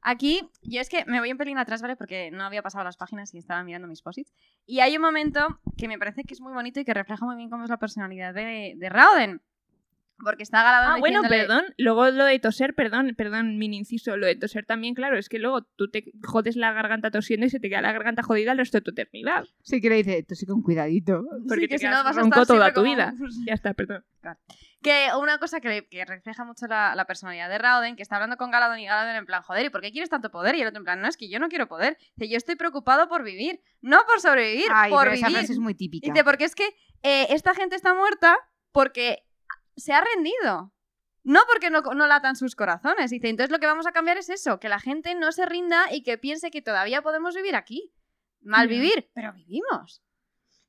[0.00, 1.94] Aquí, yo es que me voy un pelín atrás, ¿vale?
[1.94, 4.32] Porque no había pasado las páginas y estaba mirando mis posits.
[4.66, 7.36] Y hay un momento que me parece que es muy bonito y que refleja muy
[7.36, 9.40] bien cómo es la personalidad de, de Rauden.
[10.22, 11.74] Porque está Galadón Ah, bueno, diciéndole- perdón.
[11.78, 14.16] Luego lo de toser, perdón, perdón, mini inciso.
[14.16, 17.50] Lo de toser también, claro, es que luego tú te jodes la garganta tosiendo y
[17.50, 19.44] se te queda la garganta jodida el resto de tu eternidad.
[19.62, 21.22] Sí que le dice, tú sí con cuidadito.
[21.48, 23.14] Porque Sí, te que si no vas a estar toda tu como- vida.
[23.46, 24.04] Ya está, perdón.
[24.82, 28.14] Que una cosa que, le- que refleja mucho la, la personalidad de Rauden, que está
[28.16, 30.54] hablando con Galadón y Galadón en plan, joder, ¿y por qué quieres tanto poder?
[30.54, 31.96] Y el otro en plan, no, es que yo no quiero poder.
[32.16, 35.38] Dice, yo estoy preocupado por vivir, no por sobrevivir, Ay, por pero esa vivir.
[35.38, 36.10] frase es muy típica.
[36.12, 36.68] Dice, porque es que
[37.02, 38.36] eh, esta gente está muerta
[38.70, 39.24] porque
[39.78, 40.72] se ha rendido.
[41.24, 43.10] No porque no, no latan sus corazones.
[43.10, 45.92] Dice, entonces lo que vamos a cambiar es eso, que la gente no se rinda
[45.92, 47.92] y que piense que todavía podemos vivir aquí.
[48.40, 50.02] Mal vivir, pero vivimos.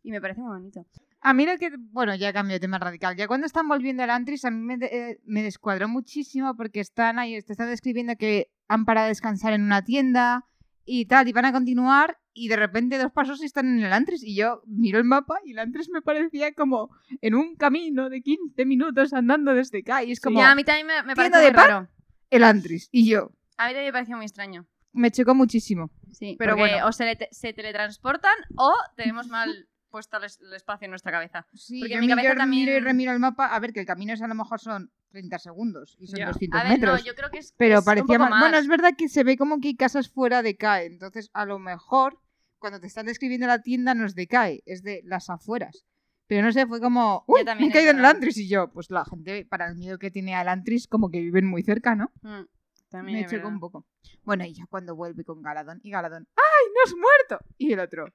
[0.02, 0.86] Y me parece muy bonito.
[1.22, 3.16] A mí lo que, bueno, ya cambio de tema radical.
[3.16, 7.20] Ya cuando están volviendo al Antris, a mí me, eh, me descuadró muchísimo porque están
[7.20, 10.49] ahí, te están describiendo que han parado a descansar en una tienda
[10.92, 14.24] y tal, y van a continuar, y de repente dos pasos están en el Antris.
[14.24, 16.90] Y yo miro el mapa y el Antris me parecía como
[17.22, 20.04] en un camino de 15 minutos andando desde acá.
[20.04, 21.68] Y es como Ya, a mí también me, me parece ¿Tienda de muy pan?
[21.70, 21.88] raro.
[22.32, 22.90] el Antris.
[22.92, 24.66] Y yo, A mí también me pareció muy extraño.
[24.94, 25.92] me chocó muchísimo.
[26.12, 26.88] Sí, Pero bueno.
[26.88, 31.46] o se, se teletransportan o tenemos mal puesto el, es- el espacio en nuestra cabeza.
[31.54, 33.48] Sí, Porque yo mi cabeza miro y remiro el mapa.
[33.48, 36.28] A ver, que el camino es a lo mejor son 30 segundos y son Ya.
[36.28, 37.00] 200 A ver, metros.
[37.00, 37.54] no, yo creo que es.
[37.58, 38.30] Pero es un parecía poco más...
[38.30, 38.40] más.
[38.42, 40.86] Bueno, es verdad que se ve como que hay casas fuera de CAE.
[40.86, 42.20] Entonces, a lo mejor,
[42.60, 45.86] cuando te están describiendo la tienda, no es de CAE, es de las afueras.
[46.28, 47.26] Pero no sé, fue como...
[47.28, 47.40] Yo ¡Uy!
[47.42, 48.06] Me también he caído en el.
[48.06, 48.38] Antris.
[48.38, 51.46] Y yo, pues la gente, para el miedo que tiene al Antris, como que viven
[51.46, 52.12] muy cerca, ¿no?
[52.22, 52.44] Mm,
[52.90, 53.88] también Me chocó un poco.
[54.24, 55.80] Bueno, y ya cuando vuelve con Galadón.
[55.82, 57.46] Y Galadón, ¡ay, no has muerto!
[57.58, 58.14] Y el otro,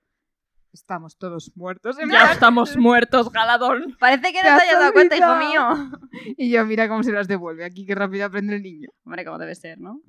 [0.74, 1.98] estamos todos muertos.
[1.98, 3.96] en Ya estamos muertos, Galadón.
[3.98, 5.90] Parece que Te no has te hayas dado cuenta, hijo mío.
[6.36, 7.64] Y yo, mira cómo se las devuelve.
[7.64, 8.88] Aquí, qué rápido aprende el niño.
[9.04, 10.00] Hombre, como debe ser, ¿no?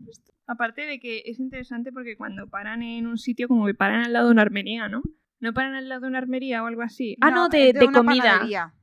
[0.47, 4.13] Aparte de que es interesante porque cuando paran en un sitio, como que paran al
[4.13, 5.01] lado de una armería, ¿no?
[5.39, 7.17] No paran al lado de una armería o algo así.
[7.21, 8.23] Ah, no, de, de una comida.
[8.23, 8.73] panadería.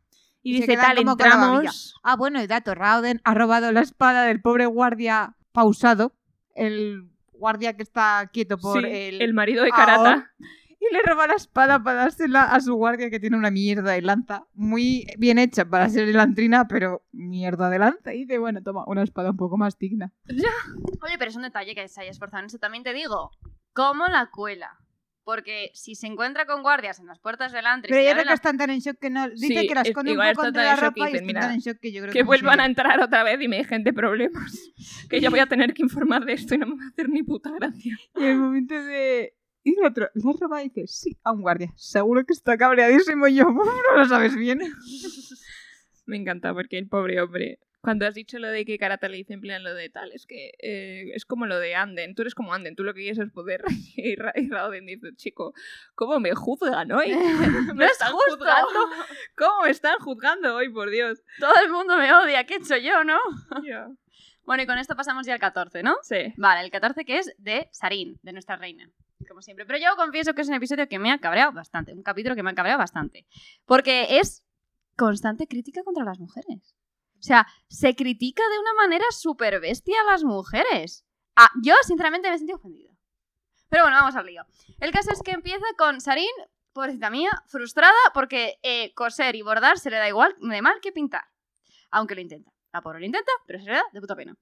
[0.42, 1.94] Y Y dice tal, entramos.
[2.02, 6.12] Ah, bueno, y dato, Rauden ha robado la espada del pobre guardia pausado,
[6.54, 9.22] el guardia que está quieto por Sí, el...
[9.22, 9.70] el marido de.
[9.70, 10.32] Karata.
[10.90, 14.02] Y le roba la espada para dársela a su guardia que tiene una mierda de
[14.02, 14.46] lanza.
[14.54, 18.12] Muy bien hecha para ser elantrina, pero mierda de lanza.
[18.14, 20.12] Y dice, bueno, toma, una espada un poco más digna.
[20.28, 22.58] Oye, pero es un detalle que se haya esforzado en eso.
[22.58, 23.30] También te digo,
[23.72, 24.70] ¿cómo la cuela?
[25.24, 28.12] Porque si se encuentra con guardias en las puertas del antro y Pero se yo
[28.14, 29.28] creo que la- están tan en shock que no...
[29.30, 31.60] Dice Sí, que la es- esconde un poco entre la ropa y están tan en
[31.60, 32.24] shock que yo creo Que que...
[32.24, 34.52] vuelvan a entrar otra vez y me dejen de problemas.
[35.08, 37.08] Que yo voy a tener que informar de esto y no me va a hacer
[37.08, 37.96] ni puta gracia.
[38.16, 39.34] Y el momento de...
[39.64, 40.64] Y el otro, ¿le robado?
[40.64, 41.72] Y dice, sí, a un guardia.
[41.76, 44.60] Seguro que está cabreadísimo y yo, "Uf, no lo sabes bien.
[46.06, 47.60] Me encanta porque el pobre hombre.
[47.80, 50.24] Cuando has dicho lo de que Karata le dice en plan lo de tal, es
[50.24, 52.14] que eh, es como lo de Anden.
[52.14, 53.62] Tú eres como Anden, tú lo que quieres es poder.
[53.96, 55.52] Y, Ra y Raoden dice, chico,
[55.94, 57.12] ¿cómo me juzgan hoy?
[57.74, 58.68] ¿Me es están juzgando?
[59.36, 61.22] ¿Cómo me están juzgando hoy, por Dios?
[61.38, 62.44] Todo el mundo me odia.
[62.44, 63.18] ¿Qué he hecho yo, no?
[64.44, 65.96] Bueno, y con esto pasamos ya al 14, ¿no?
[66.02, 66.32] Sí.
[66.36, 68.90] Vale, el 14 que es de Sarin, de nuestra reina.
[69.28, 69.64] Como siempre.
[69.66, 71.92] Pero yo confieso que es un episodio que me ha cabreado bastante.
[71.92, 73.26] Un capítulo que me ha cabreado bastante.
[73.64, 74.44] Porque es
[74.96, 76.74] constante crítica contra las mujeres.
[77.18, 81.04] O sea, se critica de una manera súper bestia a las mujeres.
[81.36, 82.90] Ah, yo, sinceramente, me he sentido ofendida.
[83.68, 84.44] Pero bueno, vamos al lío.
[84.80, 86.26] El caso es que empieza con Sarin,
[86.72, 90.92] pobrecita mía, frustrada porque eh, coser y bordar se le da igual de mal que
[90.92, 91.24] pintar.
[91.90, 92.51] Aunque lo intenta.
[92.72, 94.34] La pobre lo intenta, pero se le da de puta pena.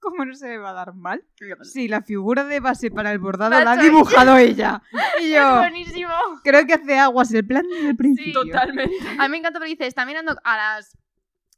[0.00, 1.24] ¿Cómo no se le va a dar mal?
[1.62, 4.80] Sí, la figura de base para el bordado La la, ha dibujado ella.
[5.20, 6.12] Y yo buenísimo.
[6.44, 8.42] creo que hace aguas el plan desde el principio.
[8.44, 8.94] Totalmente.
[9.18, 10.96] A mí me encanta porque dice, está mirando a las,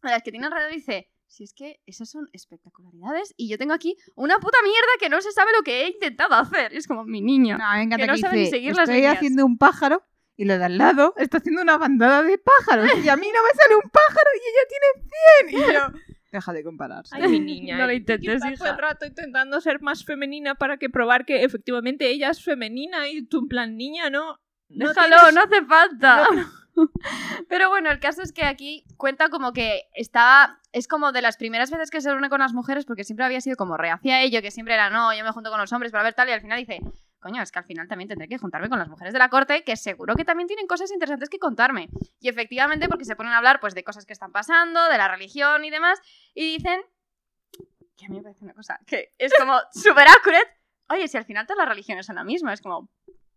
[0.02, 3.58] a las que tiene alrededor y dice, si es que esas son espectacularidades y yo
[3.58, 6.72] tengo aquí una puta mierda que no se sabe lo que he intentado hacer.
[6.72, 7.58] Y es como mi niño.
[7.58, 9.16] No, me encanta Que no que sabe ni dice, seguir las estoy líneas".
[9.16, 10.02] haciendo un pájaro
[10.40, 13.42] y lo de al lado está haciendo una bandada de pájaros y a mí no
[13.42, 16.00] me sale un pájaro y ella tiene 100 y yo...
[16.32, 17.14] Deja de compararse.
[17.14, 17.76] Ay, mi niña.
[17.76, 18.70] No lo intentes, todo hija.
[18.70, 23.26] el rato intentando ser más femenina para que probar que efectivamente ella es femenina y
[23.26, 24.38] tú en plan niña, ¿no?
[24.70, 26.26] no Déjalo, tienes- no hace falta.
[27.48, 30.60] Pero bueno, el caso es que aquí cuenta como que estaba.
[30.72, 33.42] Es como de las primeras veces que se reúne con las mujeres, porque siempre había
[33.42, 35.92] sido como reacia a ello, que siempre era no, yo me junto con los hombres
[35.92, 36.80] para ver tal, y al final dice.
[37.20, 39.62] Coño, es que al final también tendré que juntarme con las mujeres de la corte,
[39.62, 41.90] que seguro que también tienen cosas interesantes que contarme.
[42.18, 45.06] Y efectivamente, porque se ponen a hablar pues de cosas que están pasando, de la
[45.06, 46.00] religión y demás,
[46.34, 46.80] y dicen.
[47.96, 50.48] Que a mí me parece una cosa que es como súper accurate.
[50.88, 52.88] Oye, si al final todas las religiones son la misma, es como.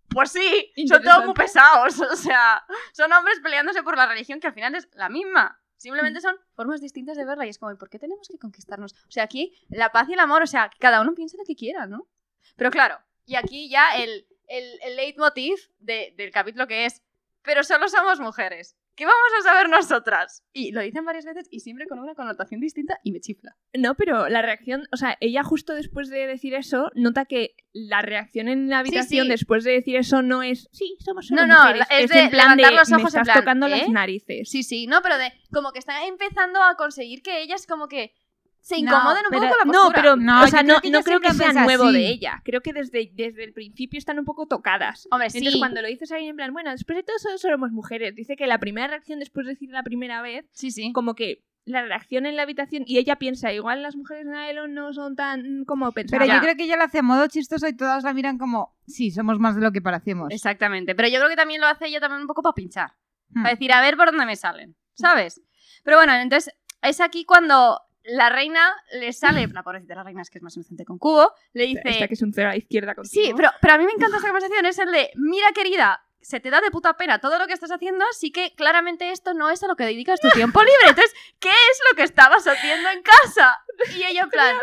[0.09, 1.99] Pues sí, son todos muy pesados.
[2.11, 5.59] O sea, son hombres peleándose por la religión que al final es la misma.
[5.75, 8.93] Simplemente son formas distintas de verla y es como, ¿y por qué tenemos que conquistarnos?
[8.93, 11.55] O sea, aquí la paz y el amor, o sea, cada uno piense lo que
[11.55, 12.07] quiera, ¿no?
[12.55, 17.01] Pero claro, y aquí ya el, el, el leitmotiv de- del capítulo que es,
[17.41, 18.75] pero solo somos mujeres.
[18.95, 20.43] ¿Qué vamos a saber nosotras?
[20.53, 23.57] Y lo dicen varias veces y siempre con una connotación distinta y me chifla.
[23.73, 28.03] No, pero la reacción, o sea, ella justo después de decir eso, nota que la
[28.03, 29.29] reacción en la habitación sí.
[29.31, 32.19] después de decir eso no es, sí, somos solo No, no, mujeres", es es, de
[32.19, 33.69] en plan de, levantar los me ojos en plan, tocando ¿eh?
[33.71, 34.47] las narices.
[34.51, 38.13] Sí, sí, no, pero de como que están empezando a conseguir que ellas como que
[38.63, 40.01] se No, incomoden un pero- poco con la No, postura.
[40.01, 41.93] pero, No, o sea, no, creo que no creo que sea nuevo así.
[41.95, 42.41] de ella.
[42.45, 45.05] Creo que desde, desde el principio están un poco tocadas.
[45.11, 45.39] Hombre, sí.
[45.39, 48.37] Entonces, cuando lo dices ahí en plan, bueno, después de todo solo somos mujeres, dice
[48.37, 50.93] que la primera reacción después de decir la primera vez, Sí, sí.
[50.93, 54.73] como que la reacción en la habitación, y ella piensa, igual las mujeres en Aelon
[54.73, 56.25] no son tan como pensaban.
[56.25, 58.75] Pero yo creo que ella lo hace a modo chistoso y todas la miran como,
[58.87, 60.27] sí, somos más de lo que parecemos.
[60.31, 60.95] Exactamente.
[60.95, 62.93] Pero yo creo que también lo hace ella también un poco para pinchar.
[63.29, 63.43] Hmm.
[63.43, 64.75] Para decir, a ver por dónde me salen.
[64.93, 65.41] ¿Sabes?
[65.83, 69.47] Pero bueno, entonces es aquí cuando la reina le sale.
[69.47, 71.33] La pobrecita la reina es que es más inocente con Cubo.
[71.53, 71.81] Le dice.
[71.85, 73.25] Esta que es un cero a la izquierda contigo.
[73.25, 74.65] Sí, pero, pero a mí me encanta esta conversación.
[74.65, 77.71] Es el de, mira querida, se te da de puta pena todo lo que estás
[77.71, 80.89] haciendo, así que claramente esto no es a lo que dedicas tu tiempo libre.
[80.89, 83.59] Entonces, ¿qué es lo que estabas haciendo en casa?
[83.95, 84.55] Y ella en plan,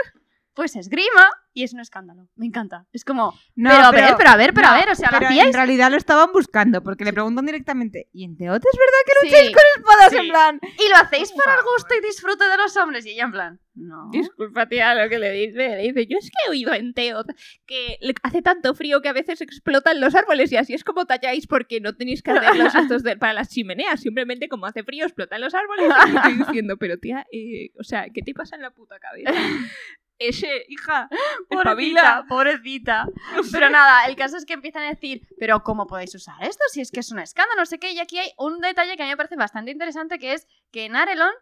[0.55, 2.29] pues esgrima y es un escándalo.
[2.37, 2.87] Me encanta.
[2.93, 5.53] Es como, No, pero, a ver, pero a ver, pero a ver, o sea, en
[5.53, 9.27] realidad lo estaban buscando porque le preguntan directamente, ¿y en Teot es verdad que Sí.
[9.29, 10.11] lucháis con espadas?
[10.11, 10.17] Sí.
[10.19, 11.75] En plan, Y lo hacéis Por para el favor.
[11.75, 13.05] gusto y disfrute de los hombres.
[13.07, 14.11] Y ella en plan, no.
[14.13, 15.57] Disculpa, tía, lo que le dice.
[15.77, 17.27] Le dice, yo es que he oído en Teot
[17.67, 21.47] que hace tanto frío que a veces explotan los árboles y así es como talláis
[21.47, 24.01] porque no tenéis que hacerlos estos de- para las chimeneas.
[24.01, 26.33] Simplemente como hace frío explotan los árboles y estoy
[26.63, 29.31] diciendo, pero tía, eh, o sea, ¿qué te pasa en la puta cabeza?
[30.21, 31.09] Ese, hija,
[31.49, 33.07] Pobrecita, pobrecita.
[33.53, 36.63] Pero nada, el caso es que empiezan a decir, pero ¿cómo podéis usar esto?
[36.71, 37.93] Si es que es un escándalo, no sé qué.
[37.93, 40.85] Y aquí hay un detalle que a mí me parece bastante interesante, que es que
[40.85, 41.33] en Arelon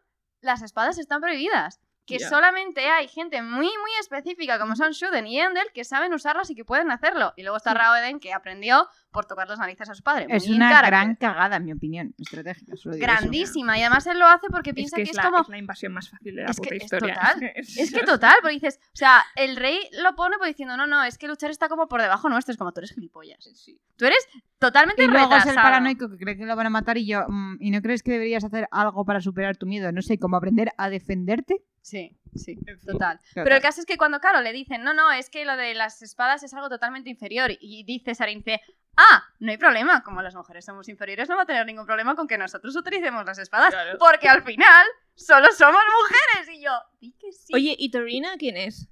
[0.40, 1.80] las espadas están prohibidas.
[2.08, 6.50] Que solamente hay gente muy, muy específica, como son Shuden y Endel, que saben usarlas
[6.50, 7.32] y que pueden hacerlo.
[7.36, 10.26] Y luego está Raoden, que aprendió por tocar las narices a su padre.
[10.28, 12.76] es Muy una gran cagada, en mi opinión, estratégica.
[12.76, 13.14] solo digo eso.
[13.20, 13.78] Grandísima.
[13.78, 15.40] Y además él lo hace porque Es piensa que que es, la, como...
[15.42, 17.14] es la invasión más fácil de la Es que puta es historia.
[17.14, 17.52] total.
[17.78, 21.02] Es que total, porque dices, o sea, el rey lo pone pues diciendo, no, no,
[21.04, 23.48] es que luchar está como por debajo nuestro, es como tú eres gilipollas.
[23.96, 24.26] Tú eres
[24.58, 27.24] totalmente Y luego es el paranoico que cree que lo van a matar y yo,
[27.28, 29.90] mm, ¿y no crees que deberías hacer algo para superar tu miedo?
[29.92, 31.62] No sé, como aprender a defenderte.
[31.88, 33.18] Sí, sí, total.
[33.18, 33.20] Total.
[33.34, 35.74] Pero el caso es que cuando, claro, le dicen, no, no, es que lo de
[35.74, 37.50] las espadas es algo totalmente inferior.
[37.60, 38.60] Y dice Sarin, dice,
[38.96, 42.14] ah, no hay problema, como las mujeres somos inferiores, no va a tener ningún problema
[42.14, 43.96] con que nosotros utilicemos las espadas, Claro.
[43.98, 46.54] porque al final solo somos mujeres.
[46.58, 47.54] Y yo, di que sí.
[47.54, 48.88] Oye, ¿y Torina quién es?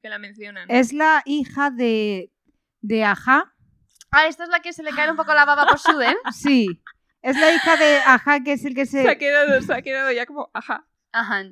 [0.00, 0.70] Que la mencionan.
[0.70, 2.30] Es la hija de,
[2.80, 3.52] de Aja.
[4.12, 6.16] ah, esta es la que se le cae un poco la baba por Shuden.
[6.32, 6.68] Sí.
[7.22, 9.18] Es la hija de Aja, que es el que se ha se...
[9.18, 10.86] quedado, se ha quedado ya como, ajá,
[11.18, 11.44] Ajá,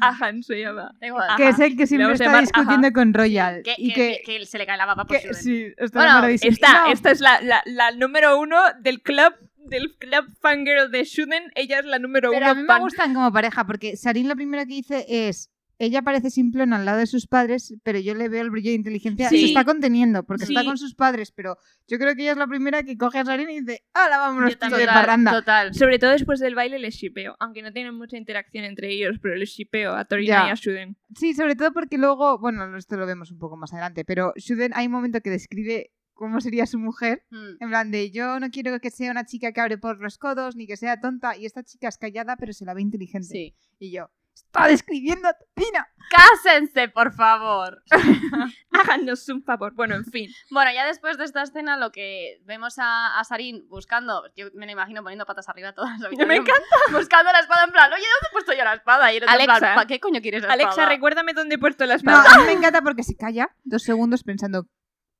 [0.00, 0.94] ajan se llama.
[1.36, 3.62] Que es el que siempre está discutiendo con Royal.
[3.64, 5.34] Que, y que- que, que se le cae la baba por que- Shuden.
[5.42, 6.52] sí, está Bueno, enamoradísimo.
[6.52, 11.04] Esta, No, esta es la, la, la número uno del club, del club fangirl de
[11.04, 11.50] Shuden.
[11.54, 12.80] Ella es la número Pero uno a mí me fan.
[12.80, 16.98] gustan como pareja, porque Sarin lo primero que dice es, ella parece simplona al lado
[16.98, 19.40] de sus padres, pero yo le veo el brillo de inteligencia Sí.
[19.40, 22.46] se está conteniendo, porque está con sus padres, pero yo creo que ella es la
[22.48, 24.80] primera que coge a Sarin y dice, ¡Hala, vámonos también.
[24.80, 25.30] de total, parranda!
[25.32, 25.74] total.
[25.74, 27.36] Sobre todo después del baile les shipeo.
[27.38, 30.48] Aunque no tienen mucha interacción entre ellos, pero les shipeo a Torina Ya.
[30.48, 30.96] y a Shuden.
[31.16, 34.72] Sí, sobre todo porque luego, bueno, esto lo vemos un poco más adelante, pero Shuden
[34.74, 37.62] hay un momento que describe cómo sería su mujer, Mm.
[37.62, 40.56] en plan de yo no quiero que sea una chica que abre por los codos,
[40.56, 43.28] ni que sea tonta, y esta chica es callada, pero se la ve inteligente.
[43.28, 43.54] Sí.
[43.78, 44.10] Y yo,
[44.58, 45.88] Está describiendo a Tina.
[46.10, 47.82] ¡Cásense, por favor!
[48.72, 49.74] Háganos un favor.
[49.74, 50.30] Bueno, en fin.
[50.50, 54.66] Bueno, ya después de esta escena, lo que vemos a, a Sarin buscando, yo me
[54.66, 56.62] la imagino poniendo patas arriba todas las Me encanta.
[56.92, 59.12] Buscando la espada en plan, oye, ¿dónde he puesto yo la espada?
[59.12, 59.74] Y en plan, Alexa.
[59.74, 60.88] ¿para qué coño quieres la Alexa, espada?
[60.88, 62.34] recuérdame dónde he puesto la No, espada.
[62.34, 64.66] a mí me encanta porque se calla dos segundos pensando,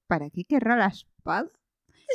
[0.07, 1.49] ¿para qué querrá la espada?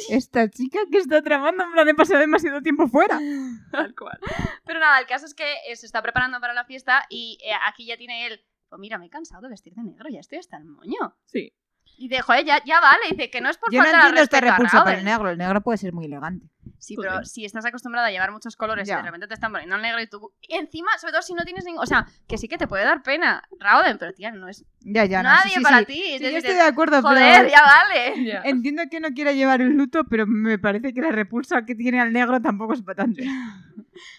[0.09, 3.19] Esta chica que está tramando en plan de pasar demasiado tiempo fuera.
[3.71, 4.19] Tal cual.
[4.65, 7.51] Pero nada, el caso es que eh, se está preparando para la fiesta y eh,
[7.67, 10.39] aquí ya tiene él, pues mira, me he cansado de vestir de negro, ya estoy
[10.39, 11.15] hasta el moño.
[11.25, 11.53] Sí.
[11.97, 14.19] Y dice, joder, ya, ya vale, dice que no es por Yo no falta de
[14.21, 15.29] entiendo a repulsa por el negro.
[15.29, 16.49] El negro puede ser muy elegante.
[16.83, 18.97] Sí, pero si estás acostumbrada a llevar muchos colores y Ya.
[18.97, 20.33] de repente te están poniendo el negro y tú...
[20.41, 21.81] Y encima, sobre todo si no tienes ningún...
[21.81, 25.05] O sea, que sí que te puede dar pena, Rauden, pero tía, no es Ya,
[25.05, 25.29] ya, no.
[25.29, 25.85] nadie sí, sí, para sí.
[25.85, 26.03] ti.
[26.19, 28.23] Sí, yo estoy de acuerdo, Joder, pero ya vale.
[28.25, 28.41] Ya.
[28.45, 32.01] entiendo que no quiera llevar el luto, pero me parece que la repulsa que tiene
[32.01, 33.23] al negro tampoco es patente.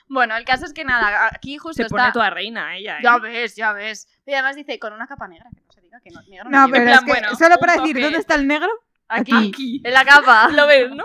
[0.09, 2.13] Bueno, el caso es que nada, aquí justo Se pone está...
[2.13, 2.99] toda reina ella.
[2.99, 3.03] ¿eh?
[3.03, 4.09] Ya ves, ya ves.
[4.27, 6.61] Y además dice, con una capa negra, que no se diga que no, negro no,
[6.67, 8.03] No, pero plan, es que bueno, solo para decir toque.
[8.05, 8.69] dónde está el negro,
[9.09, 9.83] Aquí, aquí.
[9.85, 10.49] en la capa.
[10.53, 11.05] Lo ves, ¿no?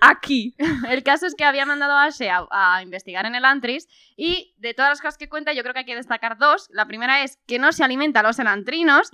[0.00, 0.54] Aquí.
[0.88, 4.54] El caso es que había mandado a Ashe a, a investigar en el Antris y
[4.58, 6.68] de todas las cosas que cuenta yo creo que hay que destacar dos.
[6.70, 9.10] La primera es que no se alimenta a los elantrinos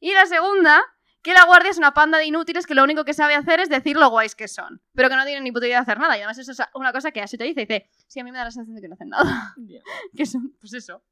[0.00, 0.82] y la segunda
[1.22, 3.68] que la guardia es una panda de inútiles que lo único que sabe hacer es
[3.68, 6.16] decir lo guays que son, pero que no tienen ni puta idea de hacer nada.
[6.16, 8.38] Y además eso es una cosa que Ashe te dice, dice, sí, a mí me
[8.38, 9.54] da la sensación de que no hacen nada.
[10.16, 11.02] Que son, pues eso,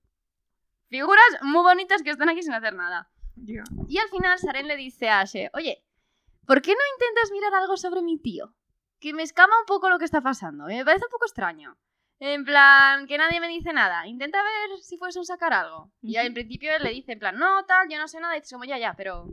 [0.89, 3.11] figuras muy bonitas que están aquí sin hacer nada.
[3.37, 5.85] Y al final Saren le dice a Ashe, oye,
[6.49, 8.53] ¿por qué no intentas mirar algo sobre mi tío?
[8.99, 11.77] Que me escama un poco lo que está pasando, me parece un poco extraño.
[12.19, 14.05] En plan, que nadie me dice nada.
[14.09, 15.93] Intenta ver si puedes sacar algo.
[16.03, 18.35] Y en principio él le dice, en plan, no, tal, yo no sé nada.
[18.37, 19.29] Y dices, como, ya, ya, pero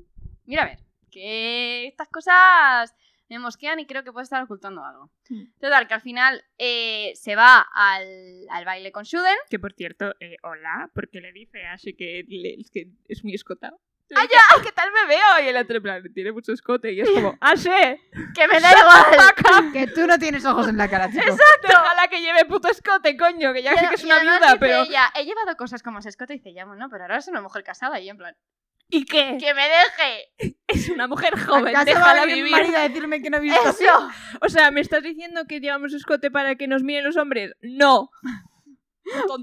[0.46, 2.94] mira a ver, que estas cosas
[3.28, 5.10] me mosquean y creo que puede estar ocultando algo.
[5.30, 5.46] Mm.
[5.60, 9.36] Total, que al final eh, se va al, al baile con Shuden.
[9.50, 13.34] Que por cierto, eh, hola, porque le dice a Ashe que, le- que es muy
[13.34, 13.80] escotado.
[14.16, 15.44] ¡Ah, ¡Ay, qué tal me veo!
[15.44, 16.92] Y el otro en plan, tiene mucho escote.
[16.94, 18.02] Y es como, ¡Ashe!
[18.36, 19.72] ¡Que me da igual!
[19.74, 21.36] Que tú no tienes ojos en la cara, chico.
[21.64, 24.84] Déjala que lleve puto escote, coño, que ya sé que es una viuda, pero...
[24.84, 27.42] ella, he llevado cosas como ese escote y dice, ya, bueno, pero ahora es una
[27.42, 28.00] mujer casada.
[28.00, 28.36] Y en plan,
[28.90, 29.38] ¿Y qué?
[29.40, 30.56] ¡que me deje!
[30.68, 32.52] Es una mujer joven, ¿Acaso va a déjala venir mi vivir.
[32.64, 33.70] marido a decirme que no he visto?
[33.70, 34.10] ¡Eso!
[34.42, 37.54] O sea, ¿me estás diciendo que llevamos escote para que nos miren los hombres?
[37.62, 38.10] ¡No!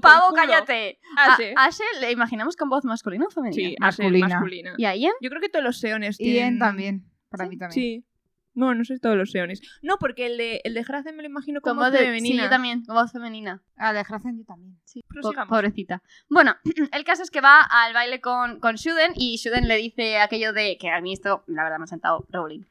[0.01, 0.99] ¡Pavo, cállate!
[1.17, 1.53] Ashe.
[1.55, 3.55] A Ashe le imaginamos con voz masculina o femenina.
[3.55, 4.27] Sí, Ashe Masculina.
[4.27, 4.73] masculina.
[4.77, 5.13] ¿Y a Ian?
[5.21, 6.53] Yo creo que todos los seones Y tienen...
[6.53, 7.05] él también.
[7.29, 7.71] Para mí también.
[7.73, 8.05] Sí.
[8.55, 9.61] No, no sé todos los seones.
[9.81, 12.35] No, porque el de, el de Grace me lo imagino Con como voz de femenina.
[12.35, 13.63] Sí, yo también, con voz femenina.
[13.77, 14.75] A la Gracia yo también.
[14.75, 15.49] Po- Prosigamos.
[15.49, 16.03] pobrecita.
[16.29, 16.55] Bueno,
[16.91, 20.53] el caso es que va al baile con, con Shuden y Shuden le dice aquello
[20.53, 22.61] de que a mí esto, la verdad, me ha sentado Rowling.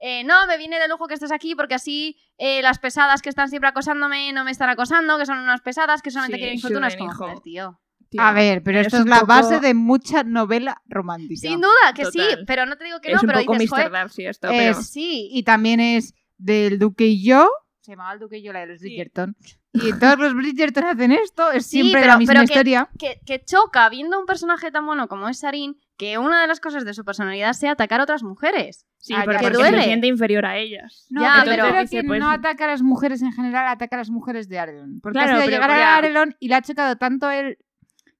[0.00, 3.28] Eh, no, me viene de lujo que estés aquí porque así eh, las pesadas que
[3.28, 6.60] están siempre acosándome no me están acosando, que son unas pesadas que solamente Sí, quieren
[6.60, 6.92] fortunas.
[6.94, 7.80] Shuden, Como, joder, tío.
[8.10, 11.40] Tío, A ver, pero esto es la poco- base de mucha novela romántica.
[11.40, 13.70] Sin duda que sí, pero no te digo que es no, un pero poco dices,
[13.70, 13.76] Mr.
[13.76, 14.82] joder, Darcy esto, Es- pero...
[14.82, 15.28] sí.
[15.32, 17.50] Y también es del Duque y yo.
[17.80, 18.86] Se llamaba el Duque y yo la de los Sí.
[18.86, 19.36] Bridgerton.
[19.74, 21.50] Y todos los Bridgerton hacen esto.
[21.52, 22.88] Es Sí, siempre pero- la misma pero que- historia.
[22.98, 26.60] que, que choca viendo un personaje tan bueno como es Sarin que una de las
[26.60, 28.86] cosas de su personalidad sea atacar a otras mujeres.
[28.98, 29.78] Sí, Ah, pero ya, porque que duele.
[29.78, 31.06] se siente inferior a ellas.
[31.10, 33.96] No, Ya, pero, pero- creo que pues- no ataca a las mujeres en general, ataca
[33.96, 35.00] a las mujeres de Arelon.
[35.02, 37.58] Porque Claro, ha sido llegar porque- a Arelon y le ha chocado tanto él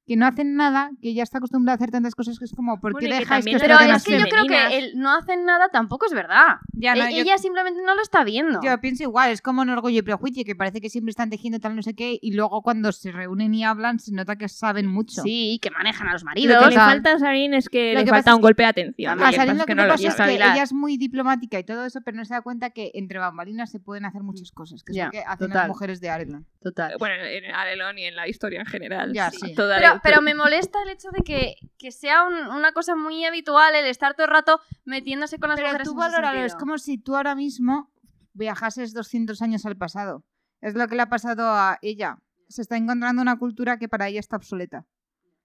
[0.09, 2.81] que no hacen nada, que ya está acostumbrado a hacer tantas cosas que es como,
[2.81, 5.15] ¿por qué Bueno, que dejáis que os Pero es que yo creo que el no
[5.17, 6.57] hacen nada tampoco es verdad.
[6.73, 8.61] Ya, no, E- yo- Ella simplemente no lo está viendo.
[8.63, 11.61] Yo pienso igual, es como en Orgullo y Prejuicio, que parece que siempre están tejiendo
[11.61, 14.87] tal no sé qué, y luego cuando se reúnen y hablan se nota que saben
[14.87, 15.21] mucho.
[15.23, 16.65] Sí, que manejan a los Lo maridos.
[16.65, 18.69] que le falta a Sarin es que Lo le que falta un es golpe de
[18.69, 19.13] atención.
[19.13, 21.59] A Lo que Sarin lo que no lo pasa es que ella es muy diplomática
[21.59, 24.53] y todo eso, pero no se da cuenta que entre bambalinas se pueden hacer muchas
[24.53, 25.55] cosas, que es Ya, lo que hacen total.
[25.59, 26.47] las mujeres de Arelon.
[26.63, 26.95] Total.
[26.99, 29.13] Bueno, en Arelon y en la historia en general.
[29.13, 29.55] Ya, sí.
[29.55, 33.75] Toda Pero, me molesta el hecho de que, que sea un- una cosa muy habitual
[33.75, 35.89] el estar todo el rato metiéndose con las Pero mujeres.
[35.89, 37.91] tú valóralo, es como si tú ahora mismo
[38.33, 40.25] viajases 200 años al pasado.
[40.61, 42.19] Es lo que le ha pasado a ella.
[42.49, 44.87] Se está encontrando una cultura que para ella está obsoleta.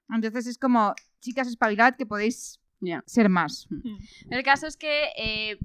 [0.10, 3.02] Entonces es como, chicas, espabilad que podéis Ya.
[3.06, 3.68] ser más.
[4.30, 5.58] El caso es que eh,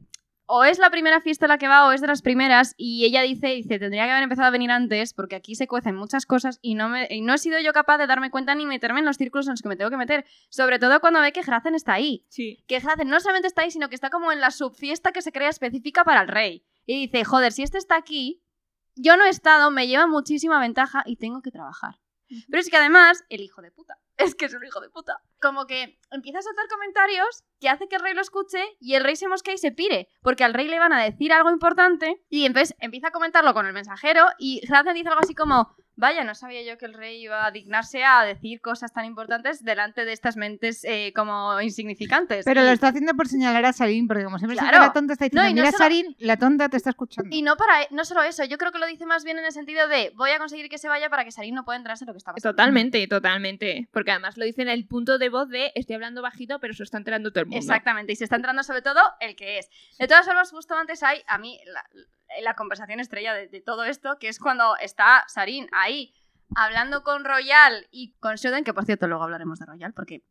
[0.51, 3.05] o es la primera fiesta a la que va o es de las primeras y
[3.05, 6.25] ella dice, dice, tendría que haber empezado a venir antes porque aquí se cuecen muchas
[6.25, 9.01] cosas y no, me, y no he sido yo capaz de darme cuenta ni meterme
[9.01, 10.25] en los círculos en los que me tengo que meter.
[10.49, 12.25] Sobre todo cuando ve que Hrazen está ahí.
[12.29, 12.65] Sí.
[12.67, 15.33] Que Hrazen no solamente está ahí, sino que está como en la subfiesta que se
[15.33, 16.65] crea específica para el rey.
[16.87, 18.43] Y dice, joder, si este está aquí,
[18.97, 22.01] yo no he estado, me lleva muchísima ventaja y tengo que trabajar.
[22.49, 25.21] Pero es que además, el hijo de puta, es que es un hijo de puta.
[25.41, 29.05] Como que empieza a soltar comentarios que hace que el rey lo escuche y el
[29.05, 32.23] rey se mosquea y se pire, porque al rey le van a decir algo importante
[32.29, 36.25] y entonces empieza a comentarlo con el mensajero y Hrazen dice algo así como, vaya,
[36.25, 40.05] no sabía yo que el rey iba a dignarse a decir cosas tan importantes delante
[40.05, 42.45] de estas mentes eh, como insignificantes.
[42.45, 44.79] Pero Y- lo está haciendo por señalar a Sarin, porque como siempre Claro.
[44.79, 47.29] la tonta está diciendo, No, y no mira solo- Sarin, la tonta te está escuchando.
[47.35, 49.53] Y no para no solo eso, yo creo que lo dice más bien en el
[49.53, 52.07] sentido de voy a conseguir que se vaya para que Sarin no pueda entrarse en
[52.07, 52.53] lo que está pasando.
[52.55, 53.89] Totalmente, totalmente.
[53.93, 56.85] Porque además lo dice en el punto de voz de estoy hablando bajito, pero se
[56.85, 57.59] está enterando todo el mundo.
[57.59, 59.69] Exactamente, y se está entrando sobre todo el que es.
[59.99, 61.85] De todas formas, justo antes hay, a mí, la,
[62.43, 66.15] la conversación estrella de, de todo esto, que es cuando está Sarin ahí
[66.57, 70.23] hablando con Royal y con Shoden, que por cierto luego hablaremos de Royal, porque,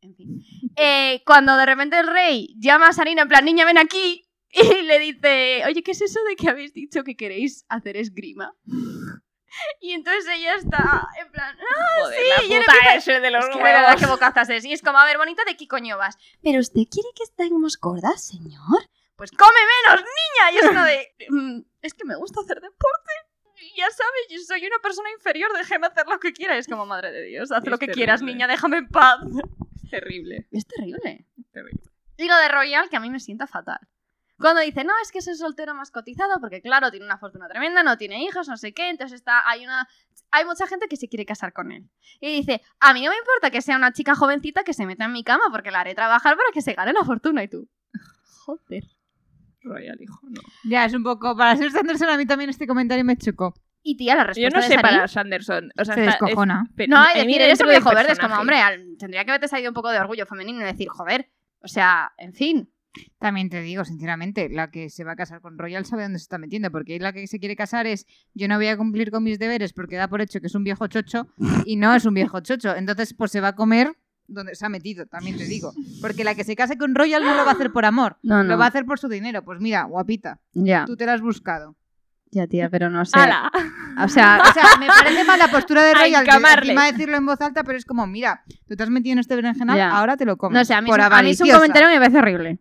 [0.00, 0.42] en fin.
[0.78, 4.82] Eh, cuando de repente el rey llama a Sarin en plan, niña, ven aquí, y
[4.82, 8.54] le dice, oye, ¿qué es eso de que habéis dicho que queréis hacer esgrima?
[9.80, 11.56] Y entonces ella está en plan,
[12.02, 14.50] Joder, sí, la y él puta empieza- ese de los es que verdad que bocazas
[14.50, 14.64] es.
[14.66, 16.18] Y es como, a ver, bonita, ¿de qué coño vas?
[16.42, 18.82] ¿Pero usted quiere que estemos gordas, señor?
[19.16, 19.58] Pues come
[19.88, 20.52] menos, niña.
[20.52, 21.14] Y es uno de...
[21.30, 23.12] "Mm, es que me gusta hacer deporte.
[23.60, 26.56] Y ya sabes, yo soy una persona inferior, déjeme hacer lo que quiera.
[26.58, 27.94] Es como, madre de Dios, haz Es lo que terrible.
[27.94, 29.20] quieras, niña, déjame en paz.
[29.82, 30.46] Es terrible.
[30.50, 31.26] Es terrible.
[31.38, 31.82] es terrible.
[32.18, 33.78] Y lo de Royal, que a mí me sienta fatal.
[34.38, 37.48] Cuando dice, no, es que es el soltero más cotizado, porque claro, tiene una fortuna
[37.48, 39.88] tremenda, no tiene hijos, no sé qué, entonces está, hay una,
[40.30, 41.88] hay mucha gente que se quiere casar con él.
[42.20, 45.06] Y dice, a mí no me importa que sea una chica jovencita que se meta
[45.06, 47.42] en mi cama, porque la haré trabajar para que se gane la fortuna.
[47.44, 47.66] Y tú,
[48.44, 48.84] joder.
[49.66, 50.40] Royal, hijo, no.
[50.64, 51.36] Ya, es un poco...
[51.36, 53.54] Para ser Sanderson a mí también este comentario me chocó.
[53.82, 55.70] Y tía, la Yo respuesta no de sé Sarin- para Sanderson.
[55.78, 56.64] O sea, Se está- descojona.
[56.66, 59.30] es- pero- No, mí decir, eres un viejo verde, es como, hombre, al- tendría que
[59.30, 62.72] haberte salido un poco de orgullo femenino y decir, joder, o sea, en fin.
[63.18, 66.22] También te digo, sinceramente, la que se va a casar con Royal sabe dónde se
[66.24, 69.22] está metiendo, porque la que se quiere casar es yo no voy a cumplir con
[69.22, 71.28] mis deberes porque da por hecho que es un viejo chocho
[71.66, 72.74] y no es un viejo chocho.
[72.74, 73.92] Entonces, pues se va a comer
[74.28, 75.72] donde se ha metido, también te digo.
[76.00, 78.42] Porque la que se case con Royal no lo va a hacer por amor, No,
[78.42, 79.42] lo va a hacer por su dinero.
[79.44, 81.76] Pues mira, guapita, Ya, tú te la has buscado.
[82.30, 83.18] ya, tía, pero no sé.
[83.18, 83.50] ¡Hala!
[84.04, 86.72] O sea, O sea, me parece mal la postura de Royal encamarle.
[86.72, 89.36] encima decirlo en voz alta, pero es como, mira, tú te has metido en este
[89.36, 89.90] berenjenal, Ya.
[89.90, 90.58] ahora te lo comes.
[90.58, 92.58] no sé, a mí, por es a mí es un comentario que me parece horrible.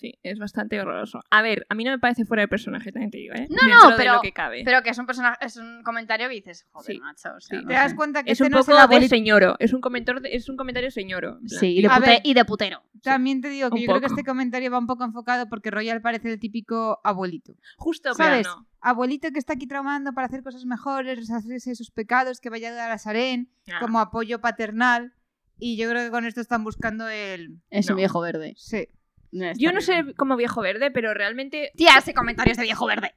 [0.00, 1.20] Sí, es bastante horroroso.
[1.30, 3.46] A ver, a mí no me parece fuera de personaje, también te digo, ¿eh?
[3.50, 4.62] No, Dentro no, de pero- lo que cabe.
[4.64, 7.58] Pero que es un personaje, es un comentario que dices, joder, Sí, macho, o sea,
[7.58, 7.62] sí.
[7.62, 7.96] no Te das sé.
[7.96, 9.10] cuenta que es este un no es poco el de abuelito.
[9.14, 9.56] señoro.
[9.58, 11.38] Es un comentario, de- es un comentario señoro.
[11.44, 12.20] Sí, y de, pute- ver.
[12.24, 12.82] y de putero.
[13.02, 14.14] También te digo que Un yo creo que poco.
[14.20, 17.54] este comentario va un poco enfocado porque Royal parece el típico abuelito.
[17.76, 18.46] Justo, ¿Sabes?
[18.46, 18.66] pero no.
[18.80, 22.68] Abuelito que está aquí traumando para hacer cosas mejores, deshacerse de sus pecados, que vaya
[22.68, 23.80] a ayudar a Sarén, Ah.
[23.80, 25.12] como apoyo paternal.
[25.58, 27.60] Y yo creo que con esto están buscando el...
[27.68, 27.92] Es No.
[27.92, 28.54] un viejo verde.
[28.56, 28.88] Sí.
[29.32, 33.14] Yo no sé como viejo verde, pero realmente Tía, ese comentario es de viejo verde.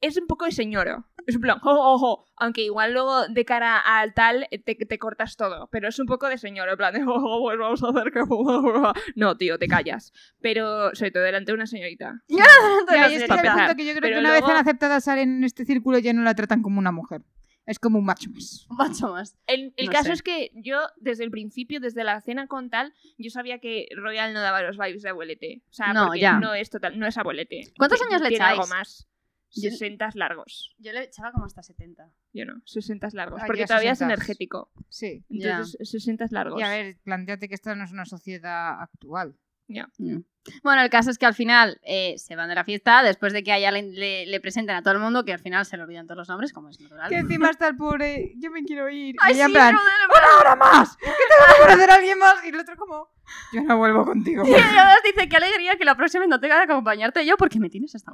[0.00, 1.04] es un poco de señoro.
[1.26, 2.24] Es un plan, ojo, ojo.
[2.36, 5.68] Aunque igual luego de cara al tal eh, te, te cortas todo.
[5.72, 6.70] Pero es un poco de señoro.
[6.70, 8.20] En plan de, ojo, pues vamos a hacer que.
[9.16, 10.12] No, tío, te callas.
[10.40, 12.22] Pero sobre todo delante de una señorita.
[12.28, 12.44] Ya,
[12.80, 14.54] Entonces, y es que para el punto que yo creo Pero que una luego- vez
[14.54, 17.22] han aceptado a Sarén en este círculo ya no la tratan como una mujer.
[17.66, 18.66] Es como un macho más.
[18.70, 19.36] Un macho más.
[19.46, 20.12] El, el No caso sé.
[20.12, 24.32] es que yo, desde el principio, desde la cena con tal, yo sabía que Royal
[24.32, 25.62] no daba los vibes de abuelete.
[25.70, 26.38] O sea, No, porque ya.
[26.38, 27.72] no es total, no es abuelete.
[27.76, 28.58] ¿Cuántos años le echáis?
[28.60, 29.08] algo más.
[29.54, 30.74] Yo- 60 largos.
[30.78, 32.10] Yo le echaba como hasta 70.
[32.32, 33.40] Yo no, 60 largos.
[33.42, 34.12] Ah, porque todavía 60.
[34.14, 34.70] es energético.
[34.88, 35.24] Sí.
[35.30, 36.60] Entonces, 60 largos.
[36.60, 39.36] Y a ver, planteate que esta no es una sociedad actual.
[39.68, 40.18] Mm.
[40.62, 43.42] Bueno, el caso es que al final eh, se van de la fiesta después de
[43.42, 45.76] que a ella le, le- le presenten a todo el mundo que al final se
[45.76, 47.08] le olvidan todos los nombres, como es natural.
[47.08, 49.16] Que encima está el pobre, yo me quiero ir.
[49.20, 50.96] Ay, y sí, en plan, ¡una hora más!
[50.98, 52.34] ¿Qué tengo que conocer a alguien más?
[52.44, 53.08] Y el otro como,
[53.52, 54.44] yo no vuelvo contigo.
[54.46, 57.68] Y además dice, qué alegría que la próxima no tenga que acompañarte yo porque me
[57.68, 58.12] tienes hasta.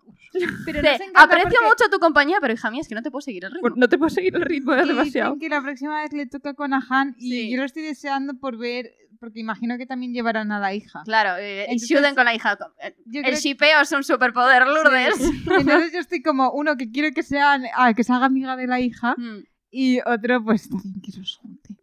[0.64, 3.20] Pero encanta aprecio porque- mucho tu compañía, pero hija mía, es que no te puedo
[3.20, 3.60] seguir el ritmo.
[3.60, 5.34] Bueno, No te puedo seguir el ritmo, es Y demasiado.
[5.34, 7.50] dicen que la próxima vez le toca con Ahan y Sí.
[7.50, 8.90] yo lo estoy deseando por ver,
[9.22, 11.02] porque imagino que también llevarán a la hija.
[11.04, 12.58] Claro, eh, y Entonces- Shuden con la hija.
[12.82, 15.14] Eh, El shipeo es un superpoder, Lourdes.
[15.46, 18.66] Entonces yo estoy como, uno que quiero que sea, ah, que se haga amiga de
[18.66, 21.76] la hija Mm, y otro pues también que los junte.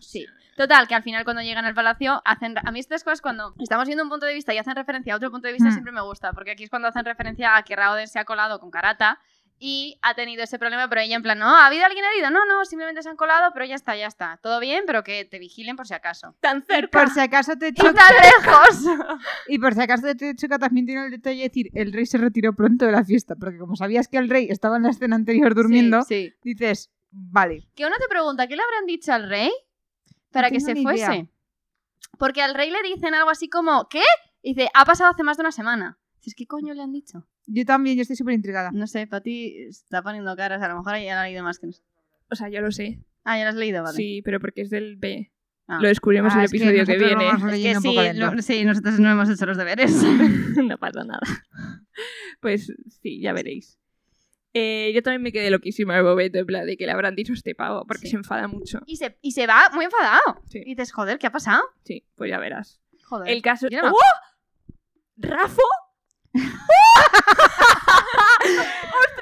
[0.00, 0.24] sí.
[0.56, 2.54] Total, que al final cuando llegan al palacio hacen...
[2.64, 5.16] A mí estas cosas cuando estamos viendo un punto de vista y hacen referencia a
[5.16, 5.72] otro punto de vista Mm.
[5.72, 8.58] siempre me gusta, porque aquí es cuando hacen referencia a que Raoden se ha colado
[8.58, 9.18] con Karata
[9.60, 12.30] y ha tenido ese problema, pero ella en plan, no, ¿ha habido alguien herido?
[12.30, 14.38] No, no, simplemente se han colado, pero ya está, ya está.
[14.42, 16.36] Todo bien, pero que te vigilen por si acaso.
[16.40, 16.98] Tan cerca.
[16.98, 18.84] Por si acaso te ¡Y choca, tan lejos!
[19.48, 22.18] y por si acaso te choca también tiene el detalle de decir, el rey se
[22.18, 25.16] retiró pronto de la fiesta, porque como sabías que el rey estaba en la escena
[25.16, 26.34] anterior durmiendo, Sí, sí.
[26.42, 27.68] dices, vale.
[27.74, 29.50] Que uno te pregunta, ¿qué le habrán dicho al rey
[30.30, 31.04] para No que se fuese?
[31.14, 31.26] idea.
[32.18, 34.02] Porque al rey le dicen algo así como, ¿qué?
[34.42, 35.98] Y dice, ha pasado hace más de una semana.
[36.16, 37.26] Dices, ¿qué coño le han dicho?
[37.50, 38.70] Yo también, yo estoy súper intrigada.
[38.72, 41.66] No sé, Pati está poniendo caras, a lo mejor ya lo ha leído más que
[41.66, 41.90] nosotros.
[42.30, 43.00] O sea, yo lo sé.
[43.24, 43.96] Ah, ya lo has leído, vale.
[43.96, 45.32] Sí, pero porque es del B.
[45.66, 45.78] Ah.
[45.80, 47.08] Lo descubrimos Ah, el es que episodio que, nosotros
[47.52, 47.72] viene.
[47.72, 49.92] Es que sí, sí, nosotros no hemos hecho los deberes.
[50.62, 51.20] no pasa nada.
[52.40, 52.72] Pues
[53.02, 53.78] sí, ya veréis.
[54.54, 57.32] Eh, yo también me quedé loquísima el momento, en plan, de que le habrán dicho
[57.32, 58.10] a este pavo, porque Sí.
[58.12, 58.80] se enfada mucho.
[58.86, 60.42] Y se, y se va muy enfadado.
[60.46, 60.60] Sí.
[60.64, 61.62] Y dices, joder, ¿qué ha pasado?
[61.84, 62.80] Sí, pues ya verás.
[63.04, 63.30] Joder.
[63.30, 63.94] El caso no me ¡Oh!
[65.16, 65.62] ¿Rafo?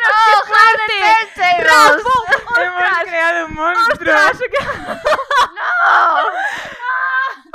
[0.08, 1.62] ¡Oh, fuerte!
[1.62, 2.14] ¡Rafo!
[2.62, 3.92] Hemos creado un monstruo.
[3.92, 4.36] ¡Ostras!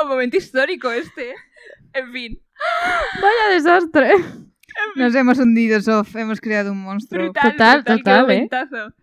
[0.02, 1.34] Un momento histórico este.
[1.94, 2.42] En fin.
[3.22, 4.14] Vaya desastre.
[4.96, 6.16] Nos hemos hundido, Sof.
[6.16, 7.26] Hemos creado un monstruo.
[7.26, 8.48] Brutal, Total, brutal, total, qué ¿eh?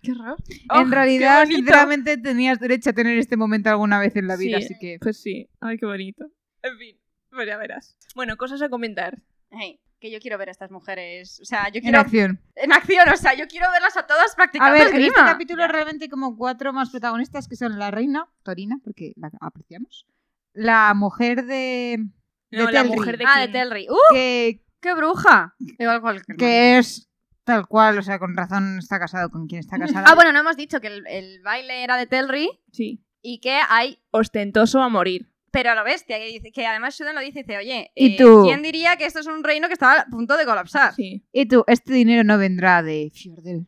[0.03, 0.37] Qué raro.
[0.71, 4.37] Oh, en qué realidad, sinceramente, tenías derecho a tener este momento alguna vez en la
[4.37, 4.65] vida, Sí.
[4.65, 4.99] así que...
[5.01, 5.49] Pues sí.
[5.61, 6.25] Ay, qué bonito.
[6.63, 6.99] En fin,
[7.31, 7.97] pues ya verás.
[8.17, 9.19] Bueno, cosas a comentar.
[9.51, 11.41] Hey, que yo quiero ver a estas mujeres.
[11.41, 12.01] O sea, yo En quiero.
[12.01, 12.41] acción.
[12.55, 15.67] En acción, o sea, yo quiero verlas a todas A practicando ver, en este capítulo
[15.69, 20.07] realmente hay como cuatro más protagonistas que son la reina, Torina, porque la apreciamos.
[20.53, 22.07] La mujer de...
[22.51, 23.49] No, la mujer de Ah, de.
[23.49, 23.87] Telri.
[23.91, 23.97] ¡Uh!
[24.15, 25.55] que, ¡Qué bruja!
[25.79, 27.11] Igual cualquier que es
[27.45, 30.05] tal cual, o sea, con razón está casado con quien está casada.
[30.09, 33.05] Ah, bueno, no hemos dicho que el, el baile era de Telri Sí.
[33.23, 33.99] y que hay.
[34.11, 35.31] Ostentoso a morir.
[35.51, 38.17] Pero a lo bestia, que, dice, que además Shuden lo dice, dice, oye, ¿Y eh,
[38.19, 38.43] tú?
[38.45, 40.95] ¿quién diría que esto es un reino que estaba a punto de colapsar?
[40.95, 41.25] Sí.
[41.33, 43.67] Y tú, este dinero no vendrá de Fjordel.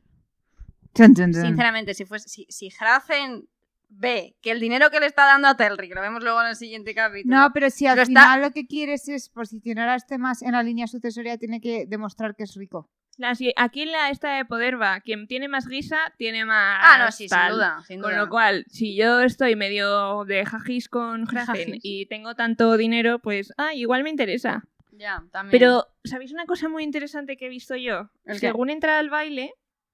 [0.95, 1.43] Chun, chun, chun.
[1.43, 3.49] Sinceramente, si fuese, si, si Hrazen
[3.89, 6.49] ve que el dinero que le está dando a Telri, que lo vemos luego en
[6.49, 7.35] el siguiente capítulo.
[7.37, 10.53] No, pero si al está- final lo que quieres es posicionar a este más en
[10.53, 12.91] la línea sucesoria, tiene que demostrar que es rico.
[13.21, 16.79] La- aquí en la esta de poder va, quien tiene más guisa, tiene más.
[16.83, 18.23] Ah, no, sí, sin duda, sin Con duda.
[18.25, 21.81] lo cual, si yo estoy medio de jajis con Jajis.
[21.83, 24.64] y tengo tanto dinero, pues, ah, igual me interesa.
[24.93, 25.51] Ya, también.
[25.51, 28.11] Pero, ¿sabéis una cosa muy interesante que he visto yo?
[28.25, 28.49] ¿El qué?
[28.49, 29.53] Según entra al baile,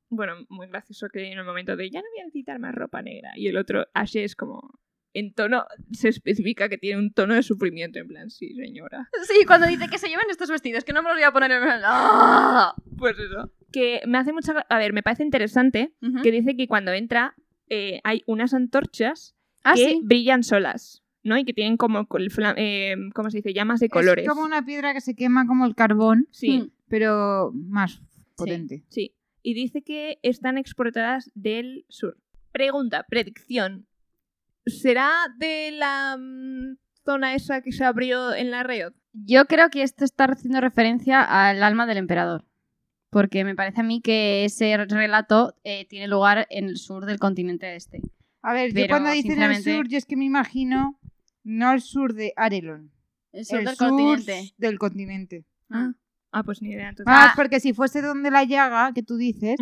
[0.09, 3.03] bueno, muy gracioso que en el momento de ya no voy a necesitar más ropa
[3.03, 3.33] negra.
[3.35, 4.79] Y el otro, Ashe es como.
[5.19, 9.09] En tono, se especifica que tiene un tono de sufrimiento, en plan, sí, señora.
[9.27, 11.53] Sí, cuando dice que se lleven estos vestidos, que no me los voy a poner
[11.53, 11.81] en el...
[11.85, 12.75] ¡Ah!
[12.99, 13.51] Pues eso.
[13.73, 14.53] Que me hace mucha.
[14.69, 17.35] A ver, me parece interesante que dice que cuando entra
[17.69, 20.01] eh, hay unas antorchas Ah, que sí.
[20.05, 21.37] brillan solas, ¿no?
[21.39, 22.07] Y que tienen como,
[22.57, 23.53] eh, ¿cómo se dice?
[23.55, 24.25] Llamas de colores.
[24.25, 26.71] Es como una piedra que se quema como el carbón, Sí, Mm.
[26.89, 28.01] pero más
[28.37, 28.85] potente.
[28.91, 29.15] sí.
[29.43, 32.19] Y dice que están exportadas del sur.
[32.53, 33.87] Pregunta, predicción.
[34.67, 38.93] ¿Será de la mm, zona esa que se abrió en la red?
[39.13, 42.45] Yo creo que esto está haciendo referencia al alma del emperador.
[43.11, 47.19] Porque me parece a mí que ese relato eh, tiene lugar en el sur del
[47.19, 48.03] continente este.
[48.43, 50.99] A ver, yo cuando dicen el sinceramente- sur, yo es que me imagino
[51.45, 52.91] no el sur de Arelon,
[53.33, 54.53] El sur el del sur continente.
[54.59, 55.45] del continente.
[55.71, 55.93] Ah.
[56.33, 56.89] Ah, pues ni idea.
[56.91, 57.07] Entonces.
[57.07, 57.33] Más Ah.
[57.37, 59.57] porque si fuese donde la llaga, que tú dices.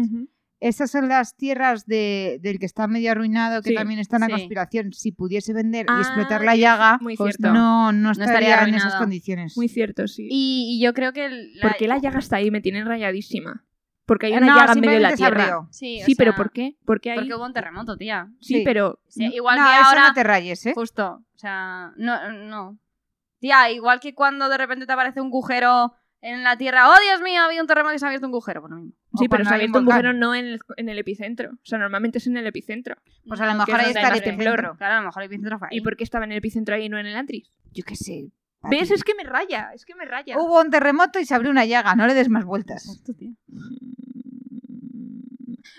[0.69, 4.21] Esas son las tierras de, del que está medio arruinado, que Sí, también está en
[4.23, 4.33] la sí.
[4.33, 4.93] conspiración.
[4.93, 7.53] Si pudiese vender Ah, y explotar que la llaga, Muy cierto.
[7.53, 9.57] no, no estaría, estaría en esas condiciones.
[9.57, 10.27] Muy cierto, sí.
[10.31, 11.27] Y, y yo creo que...
[11.27, 12.51] el- ¿Por qué la llaga está ahí?
[12.51, 13.65] Me tiene rayadísima.
[14.07, 15.67] Porque hay Eh, una no, llaga en medio de la tierra.
[15.71, 16.77] Sí, pero ¿por qué?
[16.85, 17.19] Porque hay...
[17.19, 18.29] Porque hubo un terremoto, tía.
[18.41, 18.63] Sí, Sí.
[18.65, 19.01] pero...
[19.09, 20.09] Sí, igual no, que eso ahora...
[20.09, 20.73] no te rayes, ¿eh?
[20.75, 21.23] Justo.
[21.35, 22.79] O sea, no, no.
[23.39, 25.93] Tía, igual que cuando de repente te aparece un agujero
[26.25, 26.89] en la tierra.
[26.89, 27.43] ¡Oh, Dios mío!
[27.43, 28.63] Ha habido un terremoto y se ha abierto un agujero.
[28.63, 28.95] Por lo mismo.
[29.19, 31.51] Sí, pero se ha abierto un agujero no en el, en el epicentro.
[31.53, 32.97] O sea, normalmente es en el epicentro.
[33.29, 34.77] Pues a lo mejor que es ahí está el epicentro.
[34.77, 35.77] Claro, a lo mejor el epicentro fue ahí.
[35.77, 37.51] ¿Y por qué estaba en el epicentro ahí y no en el antris?
[37.73, 38.31] Yo qué sé.
[38.71, 38.91] ¿Ves?
[38.91, 40.39] Es que me raya, es que me raya.
[40.39, 42.87] Hubo un terremoto y se abrió una llaga, no le des más vueltas.
[42.87, 43.33] Exacto, tío.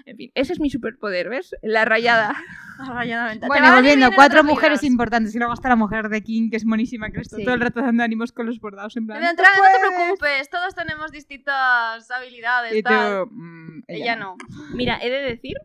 [0.08, 1.56] En fin, ese es mi superpoder, ¿ves?
[1.64, 2.36] La rayada.
[2.78, 3.48] Rayadamente.
[3.48, 7.10] Bueno, volviendo, cuatro mujeres importantes y luego está la mujer de King, que es monísima,
[7.10, 7.44] que está Sí.
[7.44, 9.22] todo el rato dando ánimos con los bordados en plan.
[9.22, 9.78] no "Tú te puedes".
[9.80, 12.76] preocupes, todos tenemos distintas habilidades.
[12.76, 12.94] Y tú,
[13.32, 14.36] mm, Ella no.
[14.76, 15.56] Mira, he de decir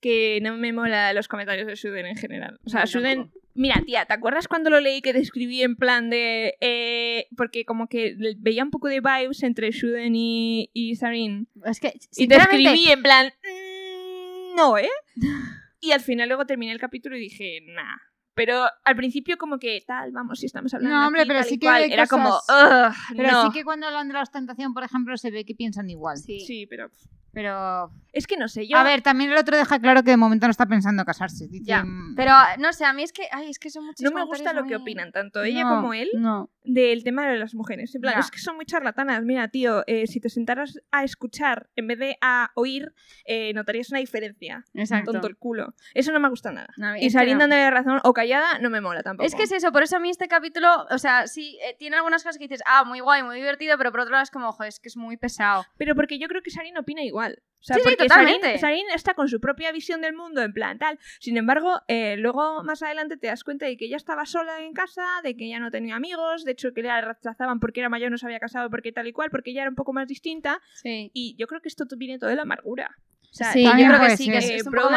[0.00, 2.58] que no me mola los comentarios de Shuden en general.
[2.66, 3.18] O sea, No, Shuden...
[3.22, 3.40] tampoco.
[3.56, 6.56] Mira, tía, ¿te acuerdas cuando lo leí que describí en plan de...
[6.60, 11.46] eh, porque como que veía un poco de vibes entre Shuden y, y Sarin.
[11.64, 13.32] Es que, Y te escribí en plan...
[14.54, 14.88] "Mm, no, ¿eh?
[15.80, 17.96] Y al final luego terminé el capítulo y dije, nah.
[18.34, 21.48] Pero al principio como que tal, vamos, si estamos hablando No, hombre, aquí, pero tal
[21.48, 21.82] sí y que cual".
[21.82, 23.42] hay Era como, cosas- "Ugh, Pero no".
[23.44, 26.16] sí que cuando hablan de la ostentación, por ejemplo, se ve que piensan igual.
[26.16, 26.40] Sí.
[26.40, 26.90] Sí, pero...
[27.34, 27.90] Pero.
[28.12, 28.76] Es que no sé, yo...
[28.76, 31.48] A ver, también el otro deja claro que de momento no está pensando casarse.
[31.48, 33.24] Dice, Ya, Pero no sé, a mí es que.
[33.32, 35.94] Ay, es que son muchos no me gusta lo que opinan, tanto ella No, como
[35.94, 36.48] él, No.
[36.62, 37.92] del tema de las mujeres.
[37.96, 38.20] En plan, Ya.
[38.20, 39.24] es que son muy charlatanas.
[39.24, 43.90] Mira, tío, eh, si te sentaras a escuchar en vez de a oír, eh, notarías
[43.90, 44.64] una diferencia.
[44.74, 45.10] Exacto.
[45.10, 45.74] Tonto el culo.
[45.92, 46.68] Eso no me gusta nada.
[46.76, 47.40] No, y salir no.
[47.40, 49.26] dándole razón o callada no me mola tampoco.
[49.26, 51.96] Es que es eso, por eso a mí este capítulo, o sea, sí, eh, tiene
[51.96, 54.50] algunas cosas que dices, ah, muy guay, muy divertido, pero por otro lado es como,
[54.50, 55.66] ojo, es que es muy pesado.
[55.76, 57.23] Pero porque yo creo que Sarin opina igual.
[57.32, 58.58] O sea, Sí, sí, porque totalmente.
[58.58, 60.98] Sarin, Sarin está con su propia visión del mundo, en plan tal.
[61.18, 64.74] Sin embargo, eh, luego más adelante te das cuenta de que ella estaba sola en
[64.74, 68.10] casa, de que ella no tenía amigos, de hecho que la rechazaban porque era mayor,
[68.10, 70.60] no se había casado, porque tal y cual, porque ella era un poco más distinta.
[70.74, 71.10] Sí.
[71.14, 72.98] Y yo creo que esto viene todo de la amargura.
[73.30, 74.90] sea, Sí, yo creo que sí, que es, es un poco.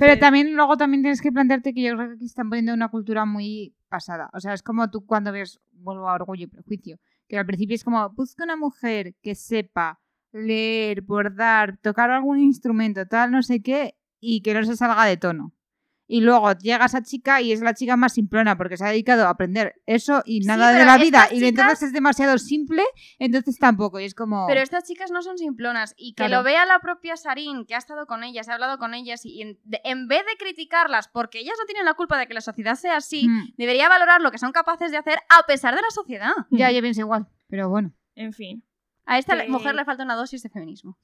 [0.00, 2.88] Pero también luego también tienes que plantearte que yo creo que aquí están poniendo una
[2.88, 4.30] cultura muy pasada.
[4.32, 7.76] O sea, es como tú cuando ves, vuelvo a Orgullo y Prejuicio, que al principio
[7.76, 10.00] es como, busca una mujer que sepa
[10.32, 15.16] leer, bordar, tocar algún instrumento, tal, no sé qué, y que no se salga de
[15.16, 15.54] tono.
[16.10, 19.26] Y luego llega esa chica y es la chica más simplona porque se ha dedicado
[19.26, 21.28] a aprender eso y Sí, nada de la vida.
[21.30, 22.82] Y entonces es demasiado simple,
[23.18, 24.00] entonces tampoco.
[24.00, 24.46] Y es como...
[24.46, 26.36] Pero estas chicas no son simplonas y que Claro.
[26.38, 29.42] lo vea la propia Sarin, que ha estado con ellas, ha hablado con ellas y
[29.42, 32.40] en, de- en vez de criticarlas porque ellas no tienen la culpa de que la
[32.40, 35.82] sociedad sea así, Mm, debería valorar lo que son capaces de hacer a pesar de
[35.82, 36.32] la sociedad.
[36.50, 37.26] ya, yo pienso igual.
[37.48, 37.92] Pero bueno.
[38.14, 38.64] En fin,
[39.08, 40.98] A esta Que- mujer le falta una dosis de feminismo.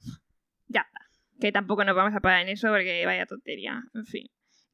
[0.67, 0.99] ya está.
[1.39, 3.83] Que tampoco nos vamos a parar en eso porque vaya tontería.
[3.93, 4.27] En fin.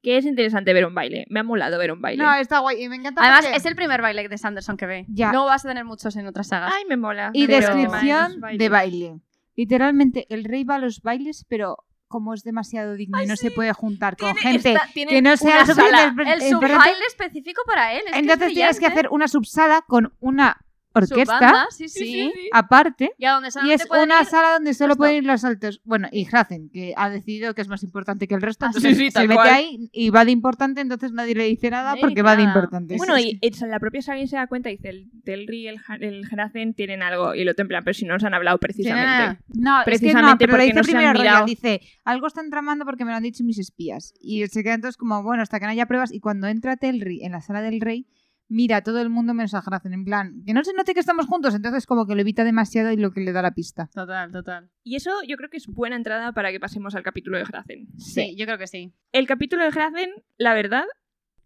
[0.04, 1.26] Que es interesante ver un baile.
[1.30, 2.24] Me ha molado ver un baile.
[2.24, 2.84] No, está guay.
[2.84, 5.06] Y me encanta Además, porque- es el primer baile de Sanderson que ve.
[5.10, 5.32] Ya.
[5.32, 6.72] Luego vas a tener muchos en otras sagas.
[6.76, 7.32] Ay, me mola.
[7.34, 9.20] Y Pero- descripción de baile.
[9.56, 11.78] Literalmente, el rey va a los bailes, pero
[12.08, 15.38] como es demasiado digno y no se puede juntar con Tiene gente esta- que no
[15.38, 16.14] sea sala.
[16.28, 18.00] el subbaile específico para él.
[18.00, 20.58] es que es Entonces tienes que hacer una subsala con una
[20.94, 22.06] orquesta sí, Sí, sí.
[22.06, 22.50] sí, sí.
[22.52, 23.12] aparte.
[23.18, 25.82] Y a donde Y solamente es una ir- sala donde solo pueden ir los altos.
[25.84, 28.66] Bueno, y Hrazen, que ha decidido que es más importante que el resto.
[28.66, 29.50] Ah, sí, Entonces sí, se mete cual.
[29.50, 32.96] ahí y va de importante, entonces nadie le dice nada porque va de importante.
[32.98, 35.78] Bueno, Sí, y la propia Sabine se da cuenta y dice, el Telri y el,
[36.00, 39.40] el tienen algo, y el otro en plan, pero si no nos han hablado precisamente.
[39.54, 41.46] No, es que Precisamente no, pero dice no se han primero Royal, mirado.
[41.46, 44.14] dice, algo están tramando porque me lo han dicho mis espías.
[44.20, 46.12] Y se queda entonces como, bueno, hasta que no haya pruebas.
[46.12, 48.08] Y cuando entra Telri en la sala del rey,
[48.52, 51.26] mira todo el mundo menos a Hrazen, en plan, que no se note que estamos
[51.26, 51.56] juntos.
[51.56, 53.90] Entonces como que lo evita demasiado y lo que le da la pista.
[53.94, 54.70] Total, total.
[54.84, 57.88] Y eso yo creo que es buena entrada para que pasemos al capítulo de Herazen.
[57.98, 58.94] Sí, yo creo que sí.
[59.14, 60.84] El capítulo de Herazen, la verdad,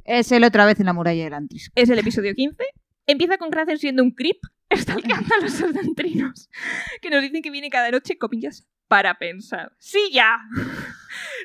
[0.04, 1.72] Es él otra vez en la muralla del Antris.
[1.76, 2.64] es el episodio 15.
[3.08, 4.38] Empieza con Herazen siendo un creep,
[4.76, 6.50] stalkeando a los serdentrinos,
[7.02, 9.72] que nos dicen que viene cada noche, comillas, para pensar.
[9.80, 10.38] ¡Sí, ya!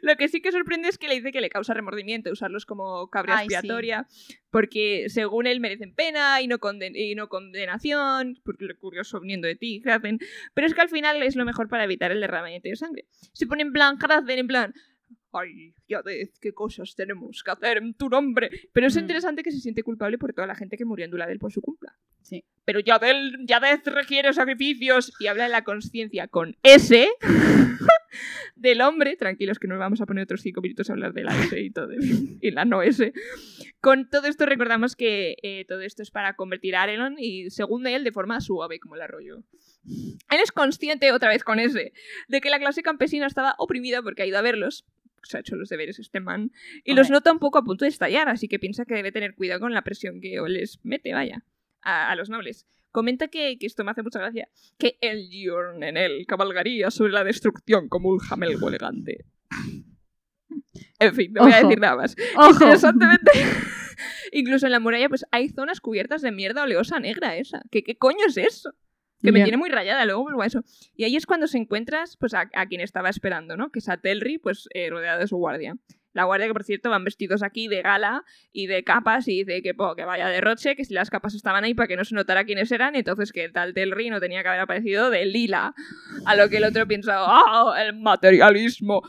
[0.02, 3.08] Lo que sí que sorprende es que le dice que le causa remordimiento usarlos como
[3.08, 3.54] cabra Ay, sí.
[3.54, 4.06] expiatoria,
[4.50, 9.46] porque según él merecen pena y no, conden- y no condenación, porque lo curioso viniendo
[9.46, 10.18] de ti, Hrazen,
[10.54, 13.06] pero es que al final es lo mejor para evitar el derramamiento de sangre.
[13.32, 14.74] Se pone en plan, Hrazen, en plan,
[15.32, 18.50] ay, Yadez, qué cosas tenemos que hacer en tu nombre.
[18.72, 19.00] Pero es Mm.
[19.00, 21.60] interesante que se siente culpable por toda la gente que murió en Duladel por su
[21.60, 21.94] cumpla.
[22.22, 22.44] Sí.
[22.64, 27.08] Pero Yadel, Yadez requiere sacrificios y habla de la conciencia con S
[28.56, 29.16] del hombre.
[29.16, 31.70] Tranquilos que nos vamos a poner otros cinco minutos a hablar de la S y,
[31.70, 31.88] todo,
[32.40, 33.12] y la no S.
[33.80, 37.86] Con todo esto recordamos que eh, todo esto es para convertir a Arelon y según
[37.86, 39.42] él de forma suave como el arroyo.
[39.84, 41.92] Él es consciente, otra vez con S,
[42.28, 44.84] de que la clase campesina estaba oprimida porque ha ido a verlos.
[45.22, 46.50] Se ha hecho los deberes este man.
[46.84, 49.34] Y los nota un poco a punto de estallar, así que piensa que debe tener
[49.34, 51.44] cuidado con la presión que les mete, vaya,
[51.82, 52.66] a, a los nobles.
[52.90, 57.12] Comenta que, que esto me hace mucha gracia, que el Giorn en él cabalgaría sobre
[57.12, 59.26] la destrucción como un jamelgo elegante.
[60.98, 62.16] En fin, no voy a decir nada más.
[62.36, 62.50] ¡Ojo!
[62.52, 63.30] Interesantemente,
[64.32, 67.62] incluso en la muralla, pues hay zonas cubiertas de mierda oleosa negra esa.
[67.70, 68.74] ¿Qué, qué coño es eso?
[69.22, 70.62] Que me tiene muy rayada, luego vuelvo a eso.
[70.96, 73.70] Y ahí es cuando se encuentras pues, a, a quien estaba esperando, ¿no?
[73.70, 75.76] Que es a Telri, pues eh, rodeado de su guardia.
[76.12, 79.62] La guardia que, por cierto, van vestidos aquí de gala y de capas y dice
[79.62, 82.16] que, po, que vaya derroche, que si las capas estaban ahí para que no se
[82.16, 85.72] notara quiénes eran, entonces que tal Telri no tenía que haber aparecido de lila.
[86.26, 89.02] A lo que el otro piensa, ¡ah, el materialismo!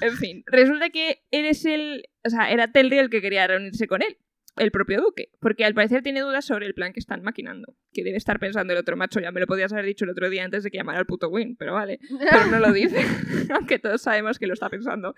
[0.00, 2.04] En fin, resulta que él es el...
[2.24, 4.16] O sea, era Telri el que quería reunirse con él,
[4.56, 8.04] el propio duque, porque al parecer tiene dudas sobre el plan que están maquinando, que
[8.04, 10.44] debe estar pensando el otro macho, ya me lo podías haber dicho el otro día
[10.44, 11.98] antes de que llamara al puto Win, pero vale,
[12.30, 13.04] pero no lo dice,
[13.54, 15.14] aunque todos sabemos que lo está pensando.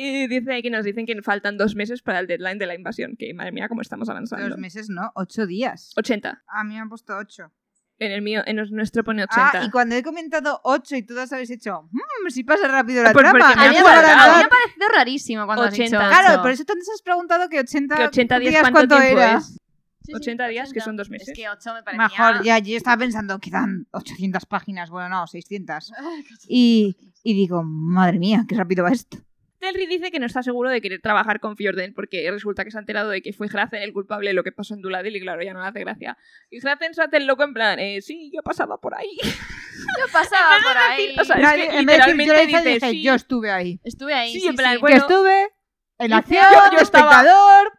[0.00, 3.16] Y dice que nos dicen que faltan dos meses para el deadline de la invasión,
[3.18, 4.48] que madre mía, cómo estamos avanzando.
[4.48, 5.92] Dos meses, no, ocho días.
[5.96, 6.44] 80.
[6.46, 7.52] A mí me han puesto ocho.
[8.00, 9.50] En el mío, en nuestro pone 80.
[9.54, 13.12] Ah, y cuando he comentado ocho y todos habéis hecho, "Mm, si pasa rápido la
[13.12, 13.50] trama.
[13.50, 15.98] A mí, me ha parecido- Claro, rarísimo cuando has 80.
[15.98, 16.42] dicho Claro, eso.
[16.42, 19.38] por eso entonces has preguntado que 80, que 80 días, días ¿cuánto, tiempo era.
[19.38, 19.46] es?
[19.46, 19.56] Sí,
[20.04, 20.84] sí, 80 días, que 80.
[20.84, 21.28] son dos meses.
[21.28, 22.08] Es que 8 me parecía...
[22.08, 25.92] Mejor, ya, yo estaba pensando, quedan 800 páginas, bueno, no, 600.
[25.98, 29.18] Ay, qué Y, y digo, madre mía, qué rápido va esto.
[29.58, 32.78] Telri dice que no está seguro de querer trabajar con Fjorden porque resulta que se
[32.78, 35.20] ha enterado de que fue Hrazen el culpable de lo que pasó en Duladil y
[35.20, 36.16] claro, ya no le hace gracia.
[36.50, 39.16] Y Hrazen se hace el loco en plan, eh, sí, yo pasaba por ahí.
[39.22, 41.16] Yo pasaba por ahí.
[41.20, 43.02] o sea, es que en vez de decir, yo, le dice, dije, sí.
[43.02, 43.80] yo estuve ahí.
[43.84, 44.80] Estuve ahí, Sí, sí, en plan, sí.
[44.80, 45.42] bueno, que estuve
[45.98, 46.42] en la yo- acción,
[46.72, 47.72] yo estaba- espectador.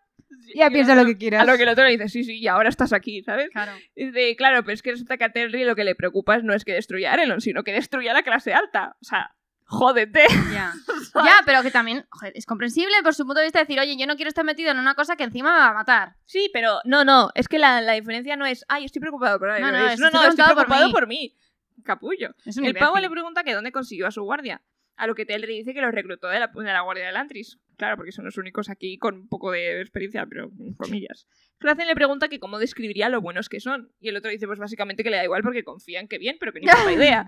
[0.55, 1.43] Ya piensa lo que quieras.
[1.43, 3.49] A lo que el otro le dice, sí, sí, y ahora estás aquí, ¿sabes?
[3.51, 3.71] Claro.
[3.95, 6.65] Dice, claro, pero es que resulta que a Telri lo que le preocupa no es
[6.65, 8.95] que destruya a Arelon, sino que destruya a la clase alta.
[8.99, 9.36] O sea,
[9.70, 10.26] jódete.
[10.51, 10.74] Ya.
[11.15, 14.07] ya, pero que también joder, es comprensible por su punto de vista decir, oye, yo
[14.07, 16.15] no quiero estar metido en una cosa que encima me va a matar.
[16.26, 19.49] Sí, pero no, no, es que la, la diferencia no es, ay, estoy preocupado por
[19.51, 19.72] Arelon.
[19.72, 20.93] No, no, es, no, estoy no, estoy preocupado por preocupado mí".
[20.93, 21.36] por mí.
[21.84, 22.36] Capullo.
[22.45, 24.61] El pavo le pregunta que dónde consiguió a su guardia.
[25.00, 27.58] A lo que Telri dice que los reclutó de la, de la Guardia de Lantris.
[27.78, 31.26] Claro, porque son los únicos aquí con un poco de experiencia, pero comillas.
[31.62, 33.93] Hracen le pregunta que cómo describiría lo buenos que son.
[34.02, 36.52] Y el otro dice, pues básicamente que le da igual porque confían que bien, pero
[36.52, 37.26] que ni puta idea.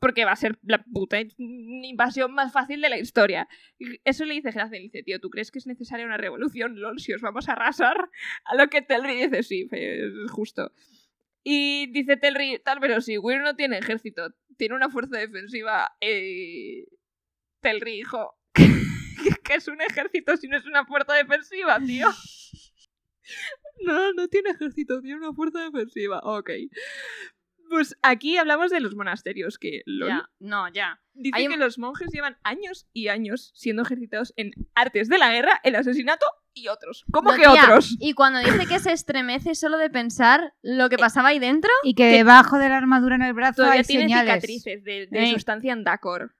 [0.00, 3.46] Porque va a ser la puta invasión más fácil de la historia.
[3.78, 6.80] Y eso le dice Hracen, dice, tío, ¿tú crees que es necesaria una revolución?
[6.80, 8.10] LOL, si os vamos a arrasar.
[8.44, 10.72] A lo que Telri dice, sí, es justo.
[11.44, 15.92] Y dice Telri, tal, pero si Weir no tiene ejército, tiene una fuerza defensiva.
[16.00, 16.86] Eh...
[17.62, 18.34] Telri, hijo.
[18.54, 22.08] que es un ejército si no es una fuerza defensiva, tío?
[23.84, 26.20] No, no tiene ejército, tiene una fuerza defensiva.
[26.22, 26.50] Ok.
[27.70, 30.08] Pues aquí hablamos de los monasterios, que lol.
[30.08, 31.00] Ya, no, ya.
[31.14, 35.32] dice Hay que los monjes llevan años y años siendo ejercitados en artes de la
[35.32, 37.04] guerra, el asesinato y otros.
[37.12, 37.96] ¿Cómo No, que tía, otros?
[37.98, 41.94] Y cuando dice que se estremece solo de pensar lo que pasaba ahí dentro, Y
[41.94, 44.34] que debajo de la armadura en el brazo Todavía hay tiene señales.
[44.34, 45.32] cicatrices de, de Eh.
[45.32, 46.34] sustancia en Dakor.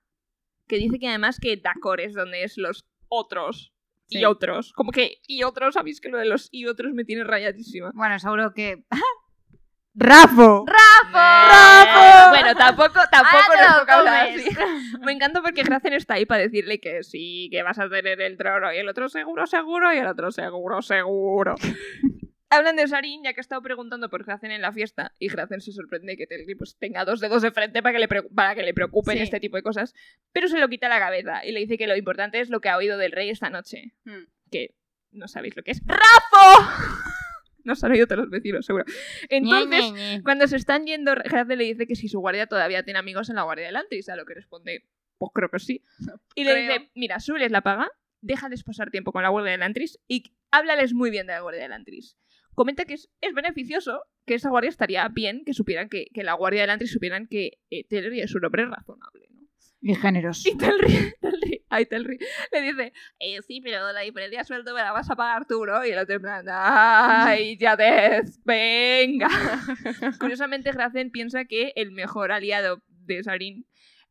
[0.72, 3.74] Que dice que además que Dakor es donde es los otros.
[4.08, 4.72] Y otros.
[4.72, 7.90] Como que y otros, sabéis que lo de los y otros me tiene rayadísima.
[7.92, 8.82] Bueno, seguro que...
[9.94, 10.64] ¡Rafo!
[10.66, 12.30] ¡Rafa!
[12.30, 14.46] Bueno, tampoco, tampoco te nos lo toca hablar comes.
[14.46, 14.56] así.
[15.04, 18.38] Me encanta porque Gracen está ahí para decirle que sí, que vas a tener el
[18.38, 21.54] trono y el otro seguro, seguro y el otro seguro, seguro.
[22.52, 25.60] Hablan de Sarin, ya que ha estado preguntando por Gracen en la fiesta, y Gracen
[25.60, 28.54] se sorprende que Telgri pues, tenga dos dedos de frente para que le, pre- para
[28.54, 29.22] que le preocupen Sí.
[29.22, 29.94] este tipo de cosas,
[30.32, 32.68] pero se lo quita la cabeza y le dice que lo importante es lo que
[32.68, 34.24] ha oído del rey esta noche, Hmm.
[34.50, 34.74] que
[35.12, 35.80] no sabéis lo que es.
[35.86, 36.70] ¡Rafo!
[37.64, 38.84] no se han oído todos los vecinos, seguro.
[39.28, 40.22] Entonces, Ñe, Ñe, Ñe.
[40.22, 43.36] cuando se están yendo, Gracen le dice que si su guardia todavía tiene amigos en
[43.36, 44.84] la guardia de Lantris, a lo que responde,
[45.18, 45.84] pues creo que sí.
[46.34, 46.72] Y le Creo.
[46.72, 47.88] dice, mira, súbeles la paga,
[48.20, 51.62] déjales pasar tiempo con la guardia de Lantris y háblales muy bien de la guardia
[51.62, 52.16] de Lantris.
[52.54, 56.34] Comenta que es, es beneficioso que esa guardia estaría bien que supieran que, que la
[56.34, 59.42] guardia de Lantris supieran que eh, Telri es un hombre razonable, ¿no?
[59.80, 60.46] Y géneros.
[60.46, 62.18] Y Telri, Telri, ay, Telri,
[62.52, 65.64] le dice, eh, sí, pero la diferencia de sueldo me la vas a pagar tú,
[65.66, 65.84] ¿no?
[65.84, 69.28] Y el otro en plan, ay, ya des, venga.
[70.20, 73.66] Curiosamente, Gracen piensa que el mejor aliado de Sarin...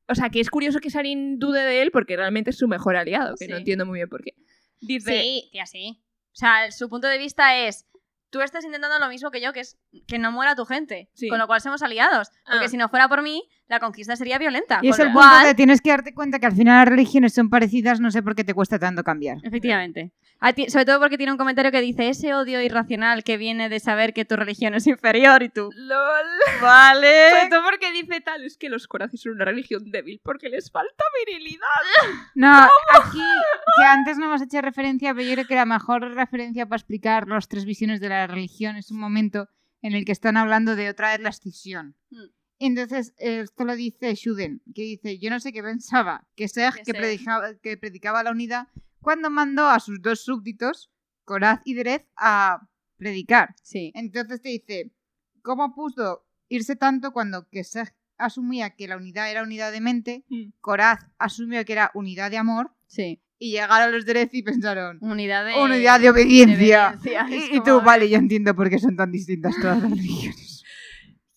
[0.07, 2.97] O sea, que es curioso que Sarin dude de él porque realmente es su mejor
[2.97, 3.59] aliado, que no Sí.
[3.59, 4.33] entiendo muy bien por qué.
[4.81, 6.03] Dice, Sí, tía, sí.
[6.33, 7.87] O sea, su punto de vista es,
[8.31, 9.77] tú estás intentando lo mismo que yo, que es
[10.07, 11.09] que no muera tu gente.
[11.13, 11.27] Sí.
[11.29, 12.29] Con lo cual somos aliados.
[12.49, 12.69] Porque Ah.
[12.69, 14.79] si no fuera por mí, la conquista sería violenta.
[14.81, 17.33] Y es el punto cual- de tienes que darte cuenta que al final las religiones
[17.33, 19.37] son parecidas, no sé por qué te cuesta tanto cambiar.
[19.43, 20.11] Efectivamente.
[20.43, 23.69] A ti- sobre todo porque tiene un comentario que dice ese odio irracional que viene
[23.69, 25.69] de saber que tu religión es inferior y tú.
[25.75, 26.25] LOL.
[26.61, 27.29] Vale.
[27.29, 30.71] Sobre todo porque dice tal, es que los corazones son una religión débil porque les
[30.71, 31.61] falta virilidad.
[32.35, 32.63] No,
[32.99, 33.19] aquí
[33.77, 37.27] que antes no hemos hecho referencia, pero yo creo que la mejor referencia para explicar
[37.27, 39.47] las tres visiones de la religión es un momento
[39.83, 41.95] en el que están hablando de otra vez la escisión.
[42.09, 42.25] Mm.
[42.59, 46.83] Entonces, esto lo dice Shuden, que dice, yo no sé qué pensaba, que Sej, Que
[46.83, 46.99] que, Sej.
[46.99, 48.67] predicaba, que predicaba la unidad,
[49.01, 50.91] cuando mandó a sus dos súbditos,
[51.25, 53.55] Koraz y Derez, a predicar.
[53.63, 53.91] Sí.
[53.95, 54.91] Entonces te dice,
[55.41, 60.23] ¿cómo pudo irse tanto cuando que Sej asumía que la unidad era unidad de mente,
[60.29, 60.51] Mm.
[60.59, 63.21] Koraz asumió que era unidad de amor, Sí.
[63.39, 65.55] y llegaron los Derez y pensaron, Unidad de...
[65.59, 66.97] unidad de obediencia.
[67.01, 67.27] de obediencia.
[67.49, 70.63] Es Y, tú, vale, yo entiendo por qué son tan distintas todas las religiones.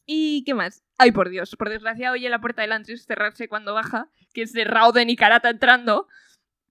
[0.06, 0.84] ¿Y qué más?
[0.98, 1.56] Ay, por Dios.
[1.56, 5.16] Por desgracia, oye la puerta de Lantris cerrarse cuando baja, que es de Rauden y
[5.16, 6.06] Karata entrando.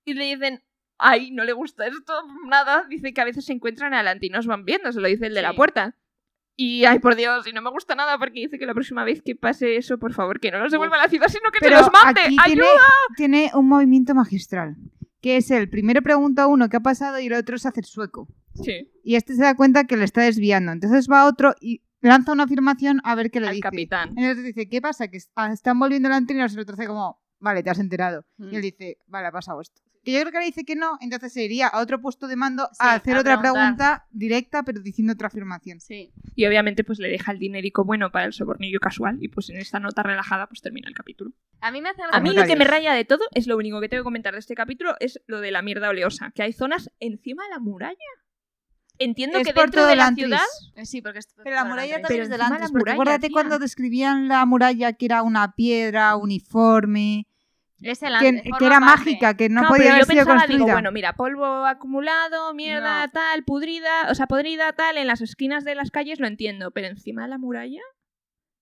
[0.06, 0.62] Y le dicen,
[0.98, 2.14] ay, no le gusta esto,
[2.48, 2.86] nada.
[2.90, 5.34] Dice que a veces se encuentran adelante y nos van viendo, se lo dice el
[5.34, 5.96] de la puerta.
[6.56, 9.24] Y, ay, por Dios, y no me gusta nada porque dice que la próxima vez
[9.24, 11.66] que pase eso, por favor, que no los devuelva a la ciudad, sino que te
[11.66, 12.22] Pero los mande.
[12.22, 12.66] aquí ¡Ayuda!
[13.18, 14.76] tiene, tiene un movimiento magistral,
[15.20, 17.80] que es el primero pregunta a uno qué ha pasado y el otro se hace
[17.80, 18.28] el sueco.
[18.54, 20.72] Sí, Y este se da cuenta que le está desviando.
[20.72, 23.64] Entonces va otro y lanza una afirmación a ver qué le al dice.
[23.64, 24.10] capitán.
[24.10, 25.08] Entonces dice, ¿qué pasa?
[25.08, 28.26] Que ah, están volviendo la anterior y el otro hace como, vale, te has enterado.
[28.38, 28.52] Mm.
[28.52, 29.82] Y él dice, vale, ha pasado esto.
[30.04, 32.36] Que yo creo que le dice que no, entonces se iría a otro puesto de
[32.36, 35.80] mando Sí, a hacer a otra pregunta directa, pero diciendo otra afirmación.
[35.80, 36.12] Sí.
[36.36, 39.18] Y obviamente, pues le deja el dinerico bueno para el sobornillo casual.
[39.22, 41.32] Y pues en esta nota relajada, pues termina el capítulo.
[41.62, 43.80] A mí me hace A mí lo que me raya de todo es lo único
[43.80, 46.52] que tengo que comentar de este capítulo es lo de la mierda oleosa, que hay
[46.52, 47.96] zonas encima de la muralla.
[49.00, 50.26] Entiendo Es que por dentro todo de la Antris.
[50.28, 50.42] ciudad
[50.76, 51.20] Eh, Sí, porque...
[51.20, 53.34] es- Pero la muralla también es encima del la antes, porque muralla, acuérdate tía.
[53.34, 57.26] cuando describían la muralla que era una piedra uniforme,
[57.84, 58.86] Es el que, que era parte.
[58.86, 60.58] mágica, que no podía haber yo sido pensaba, construida.
[60.66, 63.12] digo, bueno, mira, polvo acumulado, mierda No.
[63.12, 66.88] tal, pudrida, o sea, podrida tal, en las esquinas de las calles lo entiendo, pero
[66.88, 67.82] encima de la muralla,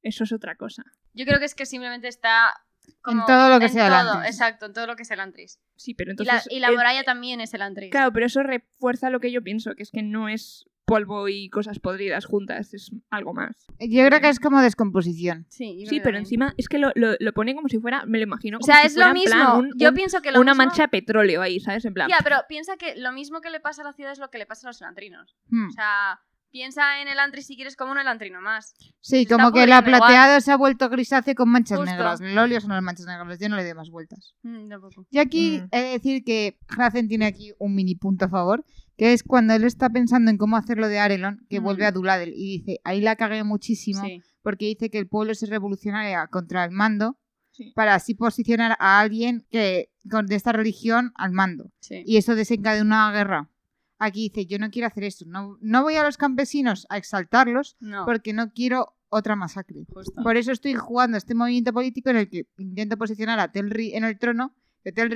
[0.01, 0.83] eso es otra cosa.
[1.13, 2.63] Yo creo que es que simplemente está...
[3.01, 4.31] como todo lo que en sea el Antris.
[4.31, 5.59] Exacto, en todo lo que es el Antris.
[5.75, 6.51] Sí, pero Y la, entonces...
[6.51, 7.91] y la eh, muralla también es el Antris.
[7.91, 11.49] Claro, pero eso refuerza lo que yo pienso, que es que no es polvo y
[11.49, 13.55] cosas podridas juntas, es algo más.
[13.79, 15.45] Yo creo que es como descomposición.
[15.49, 18.23] Sí, Sí, pero encima es que lo, lo, lo pone como si fuera, me lo
[18.25, 19.57] imagino O sea, si es fuera lo plan mismo.
[19.59, 20.65] un- Yo un- pienso que lo una mismo...
[20.65, 21.85] mancha de petróleo ahí, ¿sabes?
[21.85, 24.19] En plan, Tía, pero piensa que lo mismo que le pasa a la ciudad es
[24.19, 25.35] lo que le pasa a los elantrinos.
[25.49, 25.67] Hmm.
[25.69, 26.19] O sea,
[26.51, 28.73] piensa en el antri si quieres como un elantrino más.
[28.99, 29.83] Sí, como que igual.
[29.85, 31.91] plateado se ha vuelto grisáceo con manchas Justo.
[31.95, 32.19] negras.
[32.19, 33.39] El óleo son las manchas negras.
[33.39, 34.35] Yo no le doy más vueltas.
[34.43, 35.05] Mm, tampoco.
[35.09, 35.67] Y aquí Mm.
[35.71, 38.65] he de decir que Hacen tiene aquí un mini punto a favor,
[39.01, 41.63] que es cuando él está pensando en cómo hacerlo de Arelon, que Mm.
[41.63, 44.21] vuelve a Duladel y dice, ahí la cagué muchísimo, Sí.
[44.43, 47.17] porque dice que el pueblo se revolucionaría contra el mando
[47.49, 47.71] Sí.
[47.75, 51.71] para así posicionar a alguien que de esta religión al mando.
[51.79, 52.03] Sí.
[52.05, 53.49] Y eso desencadena una guerra.
[53.97, 57.77] Aquí dice, yo no quiero hacer esto, no, no voy a los campesinos a exaltarlos
[57.79, 59.83] No, porque no quiero otra masacre.
[59.91, 60.21] justo.
[60.21, 64.03] Por eso estoy jugando este movimiento político en el que intento posicionar a Telri en
[64.03, 64.55] el trono.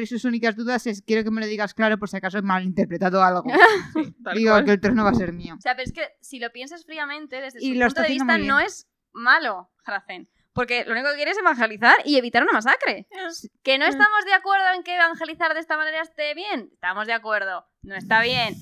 [0.05, 3.23] Sus únicas dudas es quiero que me lo digas claro por si acaso he malinterpretado
[3.23, 3.43] algo.
[3.93, 4.65] sí, Digo cual.
[4.65, 5.55] que el trono va a ser mío.
[5.57, 8.07] O sea, pero es que si lo piensas fríamente, desde Y su lo punto de
[8.09, 10.29] vista, no es malo, Hrazen.
[10.53, 13.07] Porque lo único que quiere es evangelizar y evitar una masacre.
[13.31, 13.49] Sí.
[13.61, 16.69] ¿Que no estamos de acuerdo en que evangelizar de esta manera esté bien?
[16.71, 17.67] Estamos de acuerdo.
[17.81, 18.55] No está bien.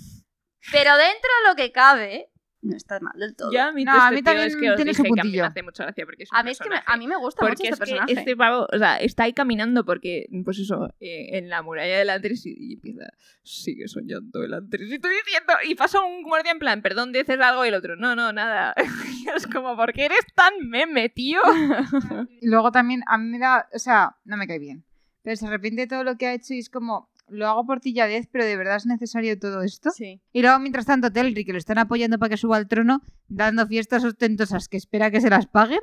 [0.72, 2.32] Pero dentro de lo que cabe,
[2.64, 3.52] no está mal del todo.
[3.52, 5.24] Ya, a mí, No, a este mí también es que os tiene dije que a
[5.24, 6.94] mí me hace mucha gracia porque es un A mí, es que me, personaje.
[6.94, 8.14] a mí me gusta mucho Porque este es que personaje.
[8.20, 12.10] este pavo, o sea, está ahí caminando porque, pues eso, eh, en la muralla del
[12.10, 13.06] Antris y, y empieza,
[13.44, 14.90] sigue soñando el Antris.
[14.90, 17.96] Y estoy diciendo, y pasa un guardia en plan, perdón, dices algo y el otro,
[17.96, 18.74] no, no, nada.
[19.24, 21.40] Y es como, ¿por qué eres tan meme, tío?
[22.42, 24.84] Y luego también a mí me da, o sea, no me cae bien.
[25.22, 27.80] Pero se arrepiente de todo lo que ha hecho y es como, lo hago por
[27.80, 29.90] ti, Yadez, pero de verdad es necesario todo esto.
[29.92, 30.22] Sí.
[30.32, 33.68] Y luego, mientras tanto, Telri, que lo están apoyando para que suba al trono, dando
[33.68, 35.80] fiestas ostentosas que espera que se las paguen.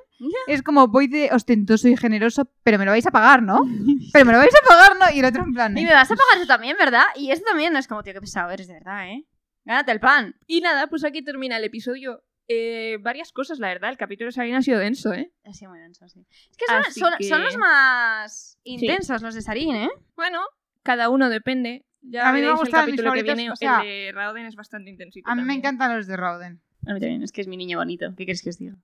[0.47, 3.61] Es como, voy de ostentoso y generoso, pero me lo vais a pagar, ¿no?
[4.13, 5.15] Pero me lo vais a pagar, ¿no?
[5.17, 5.77] Y el otro en plan...
[5.79, 7.05] Y eh, me vas a pagar eso también, ¿verdad?
[7.17, 9.27] Y esto también no es como, tío, qué pesado eres, de verdad, ¿eh?
[9.65, 10.37] Gánate el pan.
[10.47, 12.23] Y nada, pues aquí termina el episodio.
[12.53, 15.31] Eh, varias cosas, la verdad, el capítulo de Sabina ha sido denso, ¿eh?
[15.45, 16.27] Ha sido muy denso, sí.
[16.51, 19.91] Es que son, Así son- que- son los más intensos, los de Sarin, ¿eh?
[20.17, 20.41] Bueno,
[20.83, 21.85] cada uno depende.
[22.03, 24.57] Ya A mí me veréis el capítulo que viene, o sea, el de Rauden es
[24.57, 26.61] bastante intensito A mí me encantan los de Rauden.
[26.87, 28.11] A mí también, es que es mi niño bonito.
[28.17, 28.77] ¿Qué quieres que os diga?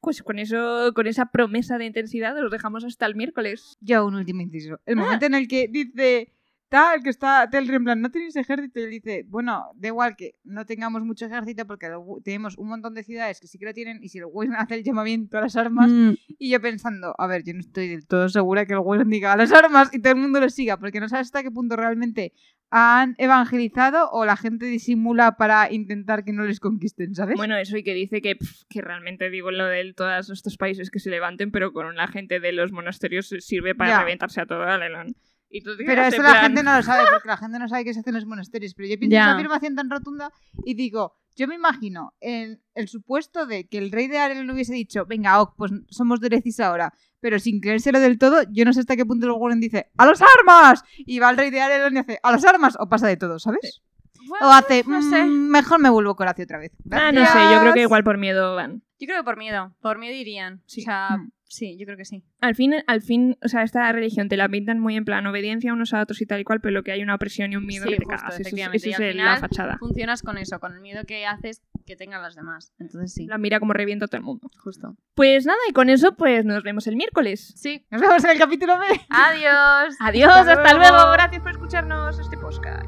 [0.00, 3.76] Pues con eso, con esa promesa de intensidad, os dejamos hasta el miércoles.
[3.80, 4.80] Yo, un último inciso.
[4.84, 6.32] El momento en el que dice
[6.68, 10.16] tal, que está Telri en plan, no tenéis ejército, y él dice, bueno, da igual
[10.16, 13.66] que no tengamos mucho ejército porque lo- tenemos un montón de ciudades que sí que
[13.66, 15.90] lo tienen y si el Wayne hace el llamamiento a las armas,
[16.38, 19.32] y yo pensando, a ver, yo no estoy del todo segura que el Wayne diga
[19.32, 21.76] a las armas y todo el mundo lo siga, porque no sabes hasta qué punto
[21.76, 22.32] realmente
[22.70, 27.36] han evangelizado o la gente disimula para intentar que no les conquisten, ¿sabes?
[27.36, 28.36] Bueno, eso y que dice que,
[28.68, 32.40] que realmente digo lo de todos estos países que se levanten, pero con la gente
[32.40, 33.98] de los monasterios sirve para Ya.
[34.00, 35.14] reventarse a todo Alelón.
[35.48, 37.68] Y tú te Pero en la plan, gente no lo sabe, porque la gente no
[37.68, 38.74] sabe qué se hace en los monasterios.
[38.74, 39.22] Pero yo pienso Ya.
[39.24, 40.32] esa afirmación tan rotunda
[40.64, 44.54] y digo, yo me imagino el, el supuesto de que el rey de Arel no
[44.54, 48.64] hubiese dicho, venga, ok, pues somos de Lecis ahora, pero sin creérselo del todo, yo
[48.64, 50.82] no sé hasta qué punto el Warren dice, ¡a las armas!
[50.98, 52.76] Y va el rey de Arel y hace, ¡a las armas!
[52.80, 53.82] O pasa de todo, ¿sabes?
[54.28, 55.24] Bueno, O hace, no sé.
[55.24, 56.72] "Mm, mejor me vuelvo Coracio otra vez.
[56.90, 57.82] Ah, no sé, yo creo que Gracias".
[57.84, 58.82] igual por miedo van.
[58.98, 59.72] Yo creo que por miedo.
[59.80, 60.62] Por miedo irían.
[60.66, 60.80] Sí.
[60.80, 61.30] O sea, Mm.
[61.48, 62.24] Sí, yo creo que sí.
[62.40, 65.72] Al fin, al fin, o sea, esta religión te la pintan muy en plan obediencia
[65.72, 67.66] unos a otros y tal y cual, pero lo que hay una opresión y un
[67.66, 68.34] miedo Sí, que te justo, cagas.
[68.40, 69.76] Eso eso y es final- la fachada.
[69.78, 72.72] Funcionas con eso, con el miedo que haces que tengan las demás.
[72.78, 74.48] Entonces sí, La mira como revienta a todo el mundo.
[74.62, 74.96] justo.
[75.14, 77.52] Pues nada, y con eso pues nos vemos el miércoles.
[77.56, 77.86] Sí.
[77.90, 78.84] Nos vemos en el capítulo B.
[79.08, 79.96] Adiós.
[80.00, 80.94] Adiós, Hasta hasta, luego.
[80.96, 81.12] luego.
[81.12, 82.86] Gracias por escucharnos este podcast.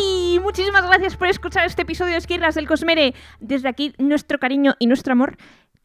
[0.00, 0.38] ¡Ey!
[0.40, 3.14] Muchísimas gracias por escuchar este episodio de Esquirlas del Cosmere.
[3.40, 5.36] Desde aquí, nuestro cariño y nuestro amor.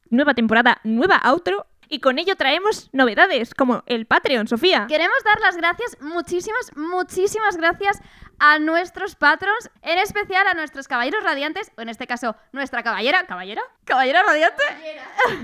[0.10, 1.66] Nueva temporada, nueva outro.
[1.92, 4.86] Y con ello traemos novedades, como el Patreon, Sofía.
[4.88, 8.00] Queremos dar las gracias, muchísimas, muchísimas gracias
[8.38, 13.26] a nuestros patrons, en especial a nuestros caballeros radiantes, o en este caso, nuestra caballera,
[13.26, 13.62] ¿caballera?
[13.86, 14.64] ¿Caballera radiante?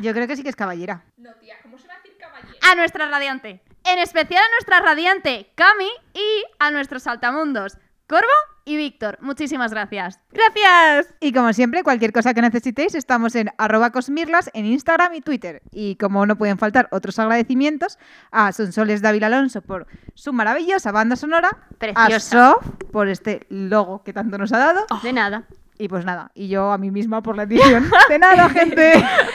[0.02, 1.04] Yo creo que sí que es caballera.
[1.18, 2.58] No, tía, ¿cómo se va a decir caballero?
[2.72, 3.64] A nuestra radiante.
[3.84, 8.28] En especial a nuestra radiante Cami y a nuestros saltamundos, Corvo
[8.66, 9.18] y Víctor.
[9.22, 10.20] Muchísimas gracias.
[10.32, 11.14] ¡Gracias!
[11.20, 15.62] Y como siempre, cualquier cosa que necesitéis, estamos en arroba cosmirlas en Instagram y Twitter.
[15.72, 17.98] Y como no pueden faltar otros agradecimientos,
[18.32, 22.20] a Sonsoles David Alonso por su maravillosa banda sonora, a Preciosa.
[22.54, 25.44] Sof por este logo que tanto nos ha dado, De nada.
[25.78, 27.90] y pues nada, y yo a mí misma por la edición.
[28.10, 28.94] De nada, gente.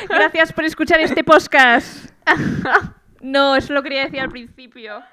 [0.08, 2.10] Gracias por escuchar este podcast.
[3.22, 5.02] No, eso lo quería decir al principio.